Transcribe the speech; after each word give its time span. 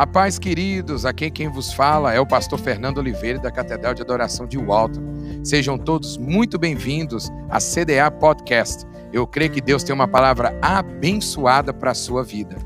A 0.00 0.06
paz, 0.06 0.38
queridos, 0.38 1.04
aqui 1.04 1.30
quem 1.30 1.50
vos 1.50 1.74
fala 1.74 2.14
é 2.14 2.18
o 2.18 2.26
pastor 2.26 2.58
Fernando 2.58 2.96
Oliveira 2.96 3.38
da 3.38 3.52
Catedral 3.52 3.92
de 3.92 4.00
Adoração 4.00 4.46
de 4.46 4.56
Walton. 4.56 5.44
Sejam 5.44 5.76
todos 5.76 6.16
muito 6.16 6.58
bem-vindos 6.58 7.28
à 7.50 7.58
CDA 7.58 8.10
Podcast. 8.10 8.86
Eu 9.12 9.26
creio 9.26 9.52
que 9.52 9.60
Deus 9.60 9.84
tem 9.84 9.94
uma 9.94 10.08
palavra 10.08 10.58
abençoada 10.62 11.74
para 11.74 11.90
a 11.90 11.94
sua 11.94 12.24
vida. 12.24 12.56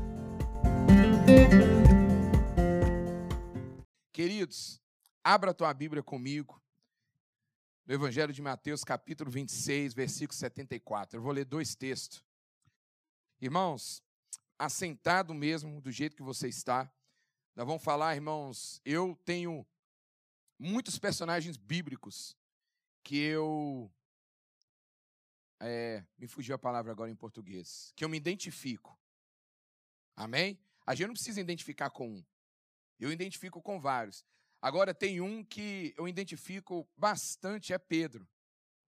Queridos, 4.13 4.81
abra 5.21 5.51
a 5.51 5.53
tua 5.53 5.73
Bíblia 5.73 6.01
comigo 6.01 6.63
no 7.85 7.93
Evangelho 7.93 8.31
de 8.31 8.41
Mateus, 8.41 8.81
capítulo 8.85 9.29
26, 9.29 9.93
versículo 9.93 10.37
74. 10.37 11.19
Eu 11.19 11.21
vou 11.21 11.33
ler 11.33 11.43
dois 11.43 11.75
textos. 11.75 12.23
Irmãos, 13.41 14.01
assentado 14.57 15.33
mesmo, 15.33 15.81
do 15.81 15.91
jeito 15.91 16.15
que 16.15 16.23
você 16.23 16.47
está, 16.47 16.89
nós 17.55 17.65
vamos 17.65 17.83
falar, 17.83 18.13
irmãos, 18.15 18.81
eu 18.83 19.17
tenho 19.23 19.65
muitos 20.59 20.99
personagens 20.99 21.55
bíblicos 21.55 22.35
que 23.01 23.17
eu. 23.17 23.89
É, 25.61 26.03
me 26.17 26.27
fugiu 26.27 26.53
a 26.53 26.59
palavra 26.59 26.91
agora 26.91 27.09
em 27.09 27.15
português. 27.15 27.93
Que 27.95 28.03
eu 28.03 28.09
me 28.09 28.17
identifico. 28.17 28.99
Amém? 30.17 30.59
A 30.85 30.93
gente 30.93 31.07
não 31.07 31.13
precisa 31.13 31.39
identificar 31.39 31.89
com 31.89 32.09
um. 32.09 32.25
Eu 32.99 33.09
identifico 33.09 33.61
com 33.61 33.79
vários. 33.79 34.25
Agora 34.61 34.93
tem 34.93 35.21
um 35.21 35.41
que 35.41 35.93
eu 35.97 36.09
identifico 36.09 36.85
bastante, 36.97 37.71
é 37.71 37.77
Pedro. 37.77 38.27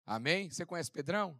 Amém? 0.03 0.49
Você 0.49 0.65
conhece 0.65 0.91
Pedrão? 0.91 1.39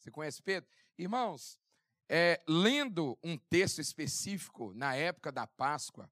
Você 0.00 0.10
conhece 0.10 0.42
Pedro? 0.42 0.68
Irmãos, 0.98 1.60
é, 2.08 2.42
lendo 2.48 3.16
um 3.22 3.36
texto 3.38 3.80
específico 3.80 4.74
na 4.74 4.96
época 4.96 5.30
da 5.30 5.46
Páscoa, 5.46 6.10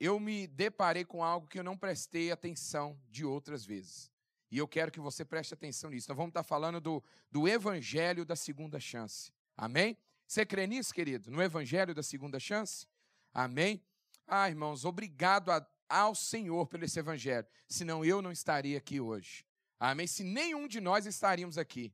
eu 0.00 0.18
me 0.18 0.46
deparei 0.46 1.04
com 1.04 1.22
algo 1.22 1.46
que 1.46 1.58
eu 1.58 1.62
não 1.62 1.76
prestei 1.76 2.32
atenção 2.32 2.98
de 3.10 3.22
outras 3.22 3.66
vezes. 3.66 4.10
E 4.50 4.56
eu 4.56 4.66
quero 4.66 4.90
que 4.90 4.98
você 4.98 5.24
preste 5.26 5.52
atenção 5.52 5.90
nisso. 5.90 6.08
Nós 6.08 6.16
vamos 6.16 6.30
estar 6.30 6.42
falando 6.42 6.80
do, 6.80 7.04
do 7.30 7.46
Evangelho 7.46 8.24
da 8.24 8.34
Segunda 8.34 8.80
Chance. 8.80 9.30
Amém? 9.54 9.96
Você 10.26 10.46
crê 10.46 10.66
nisso, 10.66 10.94
querido? 10.94 11.30
No 11.30 11.42
Evangelho 11.42 11.94
da 11.94 12.02
Segunda 12.02 12.40
Chance? 12.40 12.86
Amém? 13.32 13.84
Ah, 14.26 14.48
irmãos, 14.48 14.86
obrigado 14.86 15.52
a, 15.52 15.64
ao 15.88 16.14
Senhor 16.14 16.66
pelo 16.66 16.84
esse 16.84 16.98
Evangelho. 16.98 17.46
Senão 17.68 18.02
eu 18.02 18.22
não 18.22 18.32
estaria 18.32 18.78
aqui 18.78 19.00
hoje. 19.00 19.44
Amém? 19.78 20.06
Se 20.06 20.24
nenhum 20.24 20.66
de 20.66 20.80
nós 20.80 21.04
estaríamos 21.04 21.58
aqui. 21.58 21.92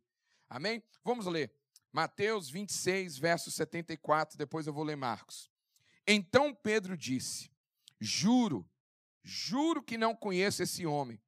Amém? 0.49 0.83
Vamos 1.05 1.27
ler. 1.27 1.53
Mateus 1.93 2.49
26, 2.49 3.19
verso 3.19 3.51
74. 3.51 4.39
Depois 4.39 4.67
eu 4.67 4.73
vou 4.73 4.85
ler 4.85 4.97
Marcos. 4.97 5.51
Então 6.07 6.55
Pedro 6.55 6.97
disse 6.97 7.51
Juro, 8.01 8.69
juro 9.23 9.83
que 9.83 9.97
não 9.97 10.15
conheço 10.15 10.63
esse 10.63 10.87
homem. 10.87 11.21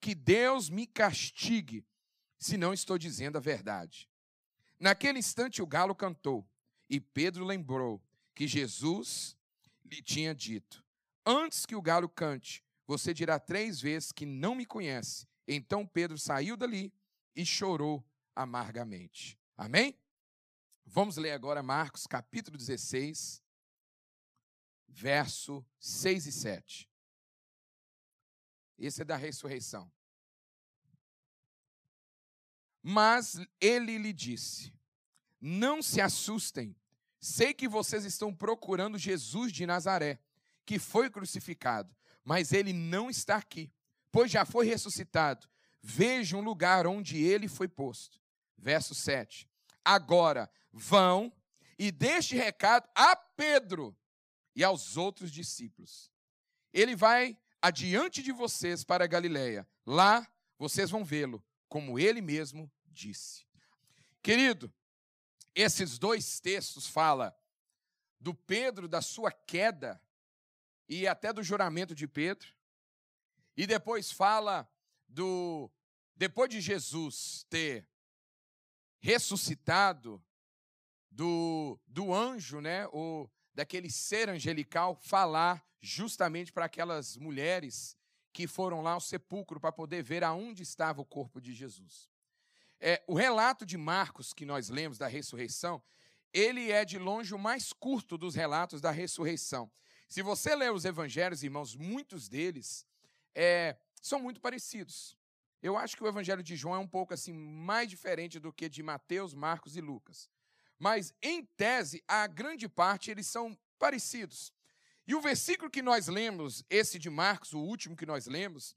Que 0.00 0.14
Deus 0.14 0.68
me 0.68 0.86
castigue 0.86 1.86
se 2.38 2.56
não 2.56 2.72
estou 2.72 2.98
dizendo 2.98 3.36
a 3.36 3.40
verdade. 3.40 4.08
Naquele 4.78 5.18
instante 5.18 5.62
o 5.62 5.66
galo 5.66 5.94
cantou 5.94 6.48
e 6.90 7.00
Pedro 7.00 7.44
lembrou 7.44 8.02
que 8.34 8.48
Jesus 8.48 9.36
lhe 9.84 10.02
tinha 10.02 10.34
dito: 10.34 10.84
Antes 11.24 11.64
que 11.64 11.76
o 11.76 11.82
galo 11.82 12.08
cante, 12.08 12.64
você 12.86 13.14
dirá 13.14 13.38
três 13.38 13.80
vezes 13.80 14.10
que 14.12 14.26
não 14.26 14.54
me 14.54 14.66
conhece. 14.66 15.28
Então 15.46 15.86
Pedro 15.86 16.18
saiu 16.18 16.56
dali 16.56 16.92
e 17.34 17.46
chorou 17.46 18.04
amargamente. 18.34 19.38
Amém? 19.56 19.96
Vamos 20.84 21.16
ler 21.16 21.30
agora 21.30 21.62
Marcos 21.62 22.06
capítulo 22.06 22.56
16, 22.56 23.42
verso 24.92 25.64
6 25.80 26.26
e 26.26 26.32
7. 26.32 26.90
Esse 28.78 29.02
é 29.02 29.04
da 29.04 29.16
ressurreição. 29.16 29.90
Mas 32.82 33.38
ele 33.60 33.96
lhe 33.96 34.12
disse: 34.12 34.72
Não 35.40 35.82
se 35.82 36.00
assustem, 36.00 36.76
sei 37.18 37.54
que 37.54 37.68
vocês 37.68 38.04
estão 38.04 38.34
procurando 38.34 38.98
Jesus 38.98 39.52
de 39.52 39.64
Nazaré, 39.64 40.20
que 40.66 40.78
foi 40.78 41.08
crucificado, 41.08 41.94
mas 42.24 42.52
ele 42.52 42.72
não 42.72 43.08
está 43.08 43.36
aqui, 43.36 43.72
pois 44.10 44.30
já 44.30 44.44
foi 44.44 44.66
ressuscitado. 44.66 45.48
Vejam 45.80 46.40
o 46.40 46.44
lugar 46.44 46.86
onde 46.86 47.20
ele 47.20 47.48
foi 47.48 47.66
posto. 47.66 48.20
Verso 48.56 48.94
7. 48.94 49.48
Agora 49.84 50.48
vão 50.72 51.32
e 51.76 51.90
deixe 51.90 52.36
recado 52.36 52.88
a 52.94 53.16
Pedro 53.16 53.96
e 54.54 54.62
aos 54.62 54.96
outros 54.96 55.30
discípulos. 55.30 56.10
Ele 56.72 56.96
vai 56.96 57.38
adiante 57.60 58.22
de 58.22 58.32
vocês 58.32 58.84
para 58.84 59.06
Galiléia. 59.06 59.66
Lá 59.86 60.26
vocês 60.58 60.90
vão 60.90 61.04
vê-lo, 61.04 61.44
como 61.68 61.98
ele 61.98 62.20
mesmo 62.20 62.70
disse. 62.86 63.46
Querido, 64.22 64.72
esses 65.54 65.98
dois 65.98 66.40
textos 66.40 66.86
falam 66.86 67.32
do 68.20 68.34
Pedro, 68.34 68.86
da 68.86 69.02
sua 69.02 69.32
queda 69.32 70.00
e 70.88 71.06
até 71.06 71.32
do 71.32 71.42
juramento 71.42 71.94
de 71.94 72.06
Pedro. 72.06 72.54
E 73.56 73.66
depois 73.66 74.12
fala 74.12 74.68
do 75.08 75.70
depois 76.14 76.48
de 76.48 76.60
Jesus 76.60 77.44
ter 77.50 77.88
ressuscitado 79.00 80.22
do, 81.10 81.78
do 81.86 82.14
anjo, 82.14 82.60
né, 82.60 82.86
daquele 83.54 83.90
ser 83.90 84.28
angelical 84.28 84.94
falar 84.94 85.64
justamente 85.80 86.52
para 86.52 86.64
aquelas 86.64 87.16
mulheres 87.16 87.96
que 88.32 88.46
foram 88.46 88.80
lá 88.80 88.92
ao 88.92 89.00
sepulcro 89.00 89.60
para 89.60 89.72
poder 89.72 90.02
ver 90.02 90.24
aonde 90.24 90.62
estava 90.62 91.02
o 91.02 91.04
corpo 91.04 91.40
de 91.40 91.52
Jesus. 91.52 92.08
É, 92.80 93.02
o 93.06 93.14
relato 93.14 93.66
de 93.66 93.76
Marcos 93.76 94.32
que 94.32 94.46
nós 94.46 94.68
lemos 94.68 94.96
da 94.96 95.06
ressurreição, 95.06 95.82
ele 96.32 96.70
é 96.70 96.84
de 96.84 96.98
longe 96.98 97.34
o 97.34 97.38
mais 97.38 97.72
curto 97.72 98.16
dos 98.16 98.34
relatos 98.34 98.80
da 98.80 98.90
ressurreição. 98.90 99.70
Se 100.08 100.22
você 100.22 100.54
ler 100.54 100.72
os 100.72 100.84
evangelhos, 100.84 101.42
irmãos, 101.42 101.76
muitos 101.76 102.28
deles 102.28 102.86
é, 103.34 103.76
são 104.00 104.20
muito 104.20 104.40
parecidos. 104.40 105.16
Eu 105.62 105.76
acho 105.76 105.96
que 105.96 106.02
o 106.02 106.08
evangelho 106.08 106.42
de 106.42 106.56
João 106.56 106.74
é 106.74 106.78
um 106.78 106.88
pouco 106.88 107.14
assim 107.14 107.32
mais 107.32 107.88
diferente 107.88 108.40
do 108.40 108.52
que 108.52 108.68
de 108.68 108.82
Mateus, 108.82 109.34
Marcos 109.34 109.76
e 109.76 109.80
Lucas 109.80 110.28
mas 110.82 111.14
em 111.22 111.44
tese, 111.56 112.02
a 112.08 112.26
grande 112.26 112.68
parte 112.68 113.08
eles 113.08 113.28
são 113.28 113.56
parecidos. 113.78 114.52
E 115.06 115.14
o 115.14 115.20
versículo 115.20 115.70
que 115.70 115.80
nós 115.80 116.08
lemos, 116.08 116.64
esse 116.68 116.98
de 116.98 117.08
Marcos, 117.08 117.52
o 117.52 117.60
último 117.60 117.96
que 117.96 118.04
nós 118.04 118.26
lemos, 118.26 118.74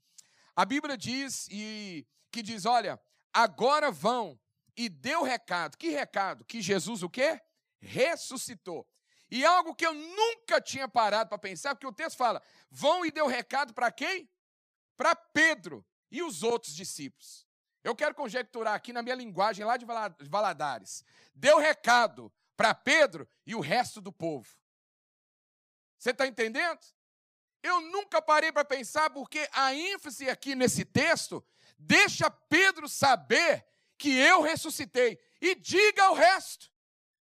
a 0.54 0.64
Bíblia 0.64 0.96
diz 0.96 1.48
e 1.50 2.06
que 2.30 2.44
diz, 2.44 2.64
olha, 2.64 3.00
agora 3.32 3.90
vão 3.90 4.38
e 4.76 4.88
deu 4.88 5.24
recado. 5.24 5.76
Que 5.76 5.88
recado? 5.88 6.44
Que 6.44 6.62
Jesus 6.62 7.02
o 7.02 7.10
quê? 7.10 7.42
Ressuscitou. 7.80 8.88
E 9.28 9.44
algo 9.44 9.74
que 9.74 9.84
eu 9.84 9.92
nunca 9.92 10.60
tinha 10.60 10.86
parado 10.86 11.28
para 11.28 11.38
pensar, 11.38 11.74
porque 11.74 11.88
o 11.88 11.92
texto 11.92 12.16
fala: 12.16 12.40
vão 12.70 13.04
e 13.04 13.10
deu 13.10 13.26
recado 13.26 13.74
para 13.74 13.90
quem? 13.90 14.30
Para 14.96 15.16
Pedro 15.16 15.84
e 16.08 16.22
os 16.22 16.44
outros 16.44 16.72
discípulos. 16.72 17.45
Eu 17.86 17.94
quero 17.94 18.16
conjecturar 18.16 18.74
aqui 18.74 18.92
na 18.92 19.00
minha 19.00 19.14
linguagem 19.14 19.64
lá 19.64 19.76
de 19.76 19.86
Valadares. 20.28 21.04
Deu 21.32 21.56
recado 21.58 22.32
para 22.56 22.74
Pedro 22.74 23.28
e 23.46 23.54
o 23.54 23.60
resto 23.60 24.00
do 24.00 24.12
povo. 24.12 24.48
Você 25.96 26.10
está 26.10 26.26
entendendo? 26.26 26.80
Eu 27.62 27.80
nunca 27.82 28.20
parei 28.20 28.50
para 28.50 28.64
pensar, 28.64 29.08
porque 29.10 29.48
a 29.52 29.72
ênfase 29.72 30.28
aqui 30.28 30.56
nesse 30.56 30.84
texto 30.84 31.46
deixa 31.78 32.28
Pedro 32.28 32.88
saber 32.88 33.64
que 33.96 34.10
eu 34.10 34.42
ressuscitei. 34.42 35.16
E 35.40 35.54
diga 35.54 36.06
ao 36.06 36.14
resto. 36.14 36.68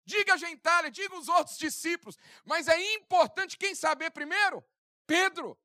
Diga 0.05 0.35
a 0.35 0.37
gentalha, 0.37 0.89
diga 0.89 1.13
os 1.13 1.27
outros 1.27 1.57
discípulos. 1.57 2.17
Mas 2.45 2.69
é 2.69 2.93
importante 2.93 3.57
quem 3.57 3.75
saber 3.75 4.11
primeiro? 4.11 4.63
Pedro. 5.05 5.59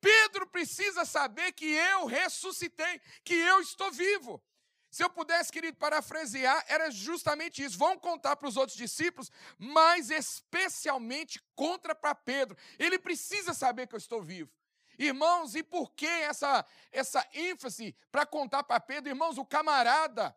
Pedro 0.00 0.46
precisa 0.46 1.04
saber 1.04 1.52
que 1.52 1.66
eu 1.66 2.06
ressuscitei, 2.06 3.00
que 3.24 3.34
eu 3.34 3.60
estou 3.60 3.90
vivo. 3.90 4.42
Se 4.90 5.02
eu 5.02 5.10
pudesse, 5.10 5.52
querido, 5.52 5.76
parafrasear, 5.76 6.64
era 6.66 6.90
justamente 6.90 7.62
isso. 7.62 7.78
Vão 7.78 7.98
contar 7.98 8.36
para 8.36 8.48
os 8.48 8.56
outros 8.56 8.76
discípulos, 8.76 9.30
mas 9.58 10.10
especialmente 10.10 11.42
contra 11.54 11.94
para 11.94 12.14
Pedro. 12.14 12.56
Ele 12.78 12.98
precisa 12.98 13.52
saber 13.52 13.86
que 13.86 13.94
eu 13.94 13.98
estou 13.98 14.22
vivo. 14.22 14.50
Irmãos, 14.98 15.54
e 15.54 15.62
por 15.62 15.92
que 15.92 16.06
essa, 16.06 16.64
essa 16.90 17.24
ênfase 17.32 17.94
para 18.10 18.26
contar 18.26 18.64
para 18.64 18.80
Pedro? 18.80 19.10
Irmãos, 19.10 19.38
o 19.38 19.44
camarada 19.44 20.34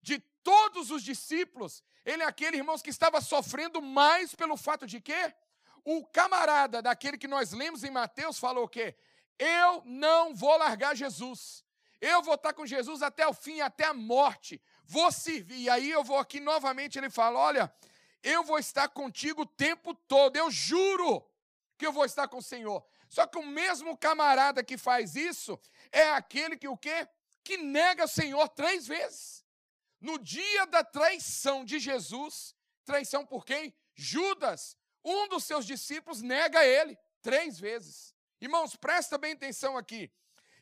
de 0.00 0.18
todos 0.42 0.90
os 0.90 1.02
discípulos, 1.02 1.82
ele 2.04 2.22
é 2.22 2.26
aquele, 2.26 2.58
irmãos, 2.58 2.82
que 2.82 2.90
estava 2.90 3.20
sofrendo 3.20 3.80
mais 3.80 4.34
pelo 4.34 4.56
fato 4.56 4.86
de 4.86 5.00
quê? 5.00 5.34
O 5.82 6.04
camarada 6.06 6.80
daquele 6.80 7.18
que 7.18 7.26
nós 7.26 7.52
lemos 7.52 7.82
em 7.82 7.90
Mateus 7.90 8.38
falou 8.38 8.64
o 8.64 8.68
quê? 8.68 8.94
Eu 9.38 9.82
não 9.84 10.34
vou 10.34 10.56
largar 10.56 10.94
Jesus. 10.94 11.63
Eu 12.04 12.20
vou 12.20 12.34
estar 12.34 12.52
com 12.52 12.66
Jesus 12.66 13.00
até 13.00 13.26
o 13.26 13.32
fim, 13.32 13.62
até 13.62 13.86
a 13.86 13.94
morte. 13.94 14.60
Vou 14.84 15.10
servir. 15.10 15.56
E 15.56 15.70
aí 15.70 15.90
eu 15.90 16.04
vou 16.04 16.18
aqui 16.18 16.38
novamente, 16.38 16.98
ele 16.98 17.08
fala: 17.08 17.38
Olha, 17.38 17.74
eu 18.22 18.44
vou 18.44 18.58
estar 18.58 18.88
contigo 18.88 19.40
o 19.40 19.46
tempo 19.46 19.94
todo, 19.94 20.36
eu 20.36 20.50
juro. 20.50 21.26
que 21.78 21.86
eu 21.86 21.92
vou 21.92 22.04
estar 22.04 22.28
com 22.28 22.36
o 22.36 22.42
Senhor. 22.42 22.84
Só 23.08 23.26
que 23.26 23.38
o 23.38 23.46
mesmo 23.46 23.96
camarada 23.96 24.62
que 24.62 24.76
faz 24.76 25.16
isso 25.16 25.58
é 25.90 26.10
aquele 26.10 26.58
que 26.58 26.68
o 26.68 26.76
quê? 26.76 27.08
Que 27.42 27.56
nega 27.56 28.04
o 28.04 28.08
Senhor 28.08 28.50
três 28.50 28.86
vezes. 28.86 29.42
No 29.98 30.18
dia 30.18 30.66
da 30.66 30.84
traição 30.84 31.64
de 31.64 31.78
Jesus, 31.78 32.54
traição 32.84 33.24
por 33.24 33.46
quem? 33.46 33.74
Judas, 33.94 34.76
um 35.02 35.26
dos 35.26 35.44
seus 35.44 35.64
discípulos, 35.64 36.20
nega 36.20 36.62
ele 36.66 36.98
três 37.22 37.58
vezes. 37.58 38.14
Irmãos, 38.42 38.76
presta 38.76 39.16
bem 39.16 39.32
atenção 39.32 39.78
aqui. 39.78 40.12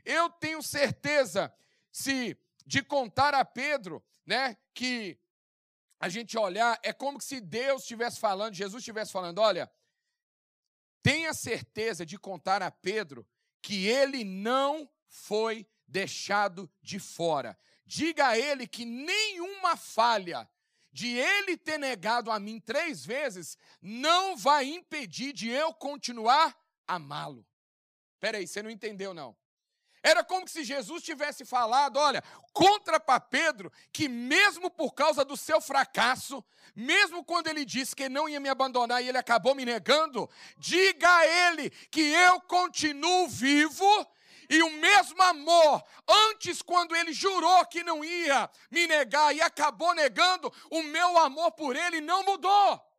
Eu 0.04 0.30
tenho 0.30 0.62
certeza, 0.62 1.52
se 1.90 2.36
de 2.66 2.82
contar 2.82 3.34
a 3.34 3.44
Pedro, 3.44 4.02
né, 4.26 4.56
que 4.74 5.18
a 6.00 6.08
gente 6.08 6.36
olhar, 6.36 6.78
é 6.82 6.92
como 6.92 7.20
se 7.20 7.40
Deus 7.40 7.82
estivesse 7.82 8.18
falando, 8.18 8.54
Jesus 8.54 8.80
estivesse 8.80 9.12
falando: 9.12 9.38
olha, 9.38 9.70
tenha 11.02 11.32
certeza 11.32 12.04
de 12.04 12.18
contar 12.18 12.62
a 12.62 12.70
Pedro 12.70 13.26
que 13.60 13.86
ele 13.86 14.24
não 14.24 14.90
foi 15.06 15.66
deixado 15.86 16.70
de 16.80 16.98
fora. 16.98 17.56
Diga 17.84 18.28
a 18.28 18.38
ele 18.38 18.66
que 18.66 18.84
nenhuma 18.84 19.76
falha 19.76 20.48
de 20.92 21.16
ele 21.16 21.56
ter 21.56 21.78
negado 21.78 22.30
a 22.30 22.38
mim 22.38 22.60
três 22.60 23.04
vezes 23.04 23.56
não 23.80 24.36
vai 24.36 24.66
impedir 24.66 25.32
de 25.32 25.48
eu 25.48 25.72
continuar 25.72 26.56
amá-lo. 26.86 27.46
Peraí, 28.20 28.46
você 28.46 28.62
não 28.62 28.70
entendeu, 28.70 29.14
não. 29.14 29.36
Era 30.02 30.24
como 30.24 30.48
se 30.48 30.64
Jesus 30.64 31.02
tivesse 31.02 31.44
falado: 31.44 31.98
olha, 31.98 32.22
contra 32.52 32.98
para 32.98 33.20
Pedro, 33.20 33.72
que 33.92 34.08
mesmo 34.08 34.70
por 34.70 34.92
causa 34.92 35.24
do 35.24 35.36
seu 35.36 35.60
fracasso, 35.60 36.44
mesmo 36.74 37.24
quando 37.24 37.46
ele 37.46 37.64
disse 37.64 37.94
que 37.94 38.08
não 38.08 38.28
ia 38.28 38.40
me 38.40 38.48
abandonar 38.48 39.02
e 39.02 39.08
ele 39.08 39.18
acabou 39.18 39.54
me 39.54 39.64
negando, 39.64 40.28
diga 40.58 41.08
a 41.08 41.26
ele 41.26 41.70
que 41.70 42.00
eu 42.00 42.40
continuo 42.40 43.28
vivo 43.28 43.86
e 44.52 44.62
o 44.62 44.70
mesmo 44.70 45.22
amor, 45.22 45.82
antes, 46.06 46.60
quando 46.60 46.94
ele 46.94 47.12
jurou 47.12 47.64
que 47.66 47.82
não 47.82 48.04
ia 48.04 48.50
me 48.70 48.86
negar 48.86 49.34
e 49.34 49.40
acabou 49.40 49.94
negando, 49.94 50.52
o 50.70 50.82
meu 50.82 51.16
amor 51.18 51.52
por 51.52 51.74
ele 51.74 52.02
não 52.02 52.22
mudou. 52.22 52.92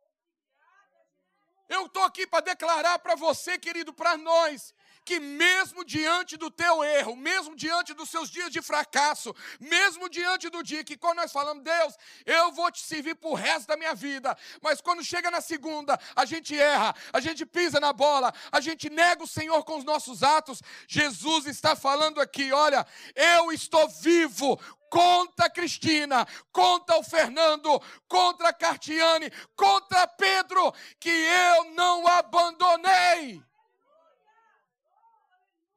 Eu 1.68 1.86
estou 1.86 2.02
aqui 2.02 2.26
para 2.26 2.44
declarar 2.44 2.98
para 2.98 3.14
você, 3.14 3.56
querido, 3.56 3.92
para 3.92 4.16
nós, 4.16 4.74
que 5.04 5.20
mesmo 5.20 5.84
diante 5.84 6.36
do 6.36 6.50
teu 6.50 6.82
erro, 6.82 7.14
mesmo 7.14 7.54
diante 7.54 7.92
dos 7.92 8.08
seus 8.08 8.30
dias 8.30 8.50
de 8.50 8.62
fracasso, 8.62 9.34
mesmo 9.60 10.08
diante 10.08 10.48
do 10.48 10.62
dia 10.62 10.82
que 10.82 10.96
quando 10.96 11.18
nós 11.18 11.30
falamos, 11.30 11.62
Deus, 11.62 11.94
eu 12.24 12.52
vou 12.52 12.70
te 12.70 12.80
servir 12.80 13.14
por 13.16 13.34
resto 13.34 13.68
da 13.68 13.76
minha 13.76 13.94
vida, 13.94 14.36
mas 14.62 14.80
quando 14.80 15.04
chega 15.04 15.30
na 15.30 15.40
segunda, 15.40 15.98
a 16.16 16.24
gente 16.24 16.58
erra, 16.58 16.94
a 17.12 17.20
gente 17.20 17.44
pisa 17.44 17.78
na 17.78 17.92
bola, 17.92 18.32
a 18.50 18.60
gente 18.60 18.88
nega 18.88 19.22
o 19.22 19.28
Senhor 19.28 19.62
com 19.64 19.76
os 19.76 19.84
nossos 19.84 20.22
atos, 20.22 20.62
Jesus 20.88 21.46
está 21.46 21.76
falando 21.76 22.20
aqui, 22.20 22.52
olha, 22.52 22.86
eu 23.14 23.52
estou 23.52 23.88
vivo, 23.88 24.58
contra 24.88 25.46
a 25.46 25.50
Cristina, 25.50 26.24
contra 26.52 26.96
o 26.96 27.02
Fernando, 27.02 27.82
contra 28.06 28.50
a 28.50 28.52
Cartiane, 28.52 29.28
contra 29.56 30.06
Pedro, 30.06 30.72
que 31.00 31.10
eu 31.10 31.64
não 31.72 32.06
abandonei. 32.06 33.42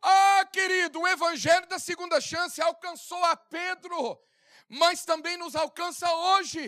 Ah, 0.02 0.46
querido, 0.54 1.02
o 1.02 1.07
evangelho 1.18 1.68
da 1.68 1.80
segunda 1.80 2.20
chance 2.22 2.62
alcançou 2.62 3.24
a 3.26 3.36
Pedro, 3.36 4.00
mas 4.82 5.04
também 5.04 5.36
nos 5.44 5.56
alcança 5.56 6.08
hoje. 6.28 6.64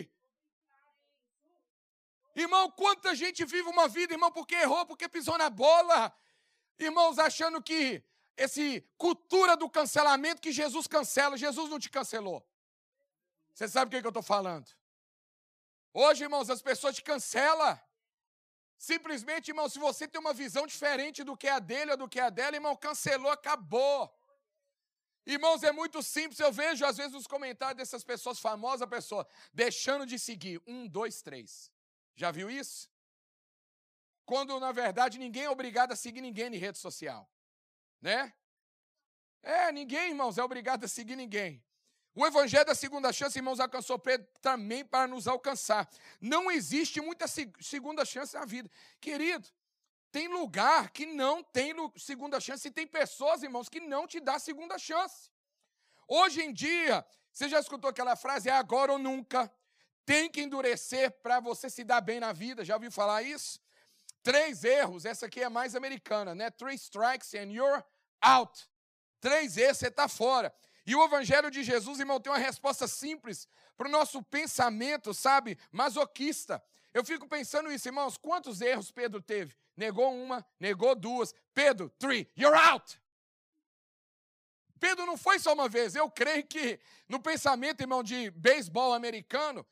Irmão, 2.34 2.70
quanta 2.82 3.14
gente 3.14 3.44
vive 3.44 3.68
uma 3.68 3.86
vida, 3.88 4.14
irmão, 4.14 4.32
porque 4.38 4.54
errou, 4.54 4.84
porque 4.86 5.08
pisou 5.08 5.36
na 5.36 5.50
bola. 5.50 6.12
Irmãos, 6.78 7.18
achando 7.18 7.62
que 7.62 8.02
esse 8.36 8.66
cultura 8.96 9.56
do 9.56 9.68
cancelamento 9.68 10.40
que 10.40 10.52
Jesus 10.52 10.86
cancela, 10.86 11.36
Jesus 11.36 11.68
não 11.70 11.78
te 11.78 11.90
cancelou. 11.90 12.40
Você 13.52 13.68
sabe 13.68 13.88
o 13.88 13.90
que, 13.90 13.96
é 13.96 14.00
que 14.00 14.06
eu 14.06 14.16
estou 14.16 14.22
falando? 14.22 14.68
Hoje, 15.92 16.24
irmãos, 16.24 16.48
as 16.48 16.62
pessoas 16.62 16.94
te 16.94 17.02
cancelam. 17.02 17.78
Simplesmente, 18.78 19.48
irmão, 19.48 19.68
se 19.68 19.78
você 19.78 20.08
tem 20.08 20.20
uma 20.20 20.32
visão 20.32 20.66
diferente 20.66 21.22
do 21.22 21.36
que 21.36 21.48
é 21.48 21.52
a 21.52 21.58
dele 21.58 21.90
ou 21.90 21.96
do 21.98 22.08
que 22.08 22.18
é 22.18 22.22
a 22.22 22.30
dela, 22.30 22.56
irmão, 22.56 22.74
cancelou, 22.74 23.30
acabou. 23.30 24.10
Irmãos, 25.30 25.62
é 25.62 25.70
muito 25.70 26.02
simples. 26.02 26.40
Eu 26.40 26.52
vejo, 26.52 26.84
às 26.84 26.96
vezes, 26.96 27.14
os 27.14 27.26
comentários 27.26 27.76
dessas 27.76 28.02
pessoas 28.02 28.40
famosas, 28.40 28.82
a 28.82 28.86
pessoa 28.86 29.24
deixando 29.54 30.04
de 30.04 30.18
seguir. 30.18 30.60
Um, 30.66 30.88
dois, 30.88 31.22
três. 31.22 31.70
Já 32.16 32.32
viu 32.32 32.50
isso? 32.50 32.90
Quando, 34.26 34.58
na 34.58 34.72
verdade, 34.72 35.18
ninguém 35.18 35.44
é 35.44 35.50
obrigado 35.50 35.92
a 35.92 35.96
seguir 35.96 36.20
ninguém 36.20 36.52
em 36.52 36.58
rede 36.58 36.78
social. 36.78 37.30
Né? 38.02 38.32
É, 39.40 39.70
ninguém, 39.70 40.08
irmãos, 40.08 40.36
é 40.36 40.42
obrigado 40.42 40.84
a 40.84 40.88
seguir 40.88 41.14
ninguém. 41.14 41.62
O 42.12 42.26
evangelho 42.26 42.66
da 42.66 42.74
segunda 42.74 43.12
chance, 43.12 43.38
irmãos, 43.38 43.60
alcançou 43.60 43.98
Pedro 43.98 44.26
também 44.40 44.84
para 44.84 45.06
nos 45.06 45.28
alcançar. 45.28 45.88
Não 46.20 46.50
existe 46.50 47.00
muita 47.00 47.26
segunda 47.60 48.04
chance 48.04 48.34
na 48.34 48.44
vida. 48.44 48.68
Querido, 49.00 49.48
tem 50.12 50.28
lugar 50.28 50.90
que 50.90 51.06
não 51.06 51.42
tem 51.42 51.72
segunda 51.96 52.40
chance 52.40 52.66
e 52.66 52.70
tem 52.70 52.86
pessoas, 52.86 53.42
irmãos, 53.42 53.68
que 53.68 53.80
não 53.80 54.06
te 54.06 54.20
dá 54.20 54.38
segunda 54.38 54.78
chance. 54.78 55.30
Hoje 56.08 56.42
em 56.42 56.52
dia, 56.52 57.06
você 57.32 57.48
já 57.48 57.60
escutou 57.60 57.88
aquela 57.88 58.16
frase, 58.16 58.48
é 58.48 58.52
agora 58.52 58.92
ou 58.92 58.98
nunca. 58.98 59.50
Tem 60.04 60.28
que 60.28 60.40
endurecer 60.40 61.10
para 61.22 61.38
você 61.38 61.70
se 61.70 61.84
dar 61.84 62.00
bem 62.00 62.18
na 62.18 62.32
vida. 62.32 62.64
Já 62.64 62.74
ouviu 62.74 62.90
falar 62.90 63.22
isso? 63.22 63.60
Três 64.22 64.64
erros, 64.64 65.04
essa 65.04 65.26
aqui 65.26 65.40
é 65.40 65.48
mais 65.48 65.74
americana, 65.76 66.34
né? 66.34 66.50
Three 66.50 66.74
strikes 66.74 67.32
and 67.34 67.52
you're 67.52 67.84
out. 68.20 68.68
Três 69.20 69.56
erros, 69.56 69.78
você 69.78 69.86
está 69.86 70.08
fora. 70.08 70.52
E 70.84 70.94
o 70.94 71.04
Evangelho 71.04 71.50
de 71.50 71.62
Jesus, 71.62 72.00
irmão, 72.00 72.20
tem 72.20 72.32
uma 72.32 72.38
resposta 72.38 72.88
simples 72.88 73.46
para 73.76 73.86
o 73.86 73.90
nosso 73.90 74.22
pensamento, 74.24 75.14
sabe, 75.14 75.56
masoquista. 75.70 76.62
Eu 76.92 77.04
fico 77.04 77.28
pensando 77.28 77.70
isso, 77.70 77.88
irmãos, 77.88 78.16
quantos 78.16 78.60
erros 78.60 78.90
Pedro 78.90 79.22
teve? 79.22 79.54
Negou 79.76 80.12
uma, 80.12 80.44
negou 80.58 80.94
duas. 80.94 81.34
Pedro, 81.54 81.88
three, 81.98 82.28
you're 82.36 82.56
out. 82.56 83.00
Pedro 84.80 85.06
não 85.06 85.16
foi 85.16 85.38
só 85.38 85.52
uma 85.52 85.68
vez. 85.68 85.94
Eu 85.94 86.10
creio 86.10 86.44
que 86.44 86.80
no 87.08 87.20
pensamento, 87.20 87.82
irmão, 87.82 88.02
de 88.02 88.30
beisebol 88.30 88.92
americano, 88.92 89.64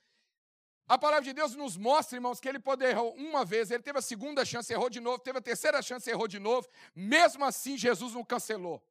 a 0.86 0.96
palavra 0.96 1.24
de 1.24 1.32
Deus 1.32 1.54
nos 1.54 1.76
mostra, 1.76 2.16
irmãos, 2.16 2.40
que 2.40 2.48
ele 2.48 2.58
pode 2.58 2.84
errar 2.84 3.02
uma 3.02 3.44
vez, 3.44 3.70
ele 3.70 3.82
teve 3.82 3.98
a 3.98 4.02
segunda 4.02 4.44
chance, 4.44 4.72
errou 4.72 4.88
de 4.88 5.00
novo, 5.00 5.18
teve 5.18 5.38
a 5.38 5.42
terceira 5.42 5.82
chance, 5.82 6.08
errou 6.08 6.28
de 6.28 6.38
novo. 6.38 6.68
Mesmo 6.94 7.44
assim, 7.44 7.76
Jesus 7.76 8.14
não 8.14 8.24
cancelou. 8.24 8.82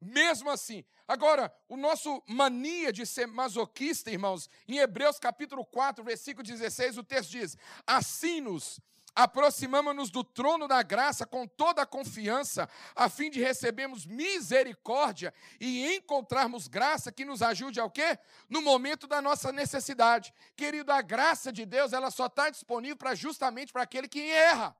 Mesmo 0.00 0.48
assim. 0.50 0.84
Agora, 1.06 1.52
o 1.68 1.76
nosso 1.76 2.22
mania 2.26 2.92
de 2.92 3.04
ser 3.04 3.26
masoquista, 3.26 4.10
irmãos, 4.10 4.48
em 4.66 4.78
Hebreus 4.78 5.18
capítulo 5.18 5.64
4, 5.64 6.02
versículo 6.02 6.46
16, 6.46 6.96
o 6.96 7.04
texto 7.04 7.30
diz: 7.30 7.56
Assim 7.86 8.40
nos 8.40 8.80
aproximamos-nos 9.14 10.10
do 10.10 10.24
trono 10.24 10.66
da 10.66 10.82
graça 10.82 11.26
com 11.26 11.46
toda 11.46 11.82
a 11.82 11.86
confiança, 11.86 12.68
a 12.94 13.08
fim 13.08 13.30
de 13.30 13.40
recebermos 13.40 14.06
misericórdia 14.06 15.34
e 15.60 15.96
encontrarmos 15.96 16.68
graça 16.68 17.12
que 17.12 17.24
nos 17.24 17.42
ajude 17.42 17.80
ao 17.80 17.90
quê? 17.90 18.18
No 18.48 18.62
momento 18.62 19.06
da 19.06 19.20
nossa 19.20 19.52
necessidade. 19.52 20.32
Querido, 20.56 20.92
a 20.92 21.02
graça 21.02 21.52
de 21.52 21.66
Deus, 21.66 21.92
ela 21.92 22.10
só 22.10 22.26
está 22.26 22.48
disponível 22.50 22.96
para 22.96 23.14
justamente 23.14 23.72
para 23.72 23.82
aquele 23.82 24.08
que 24.08 24.20
erra. 24.30 24.76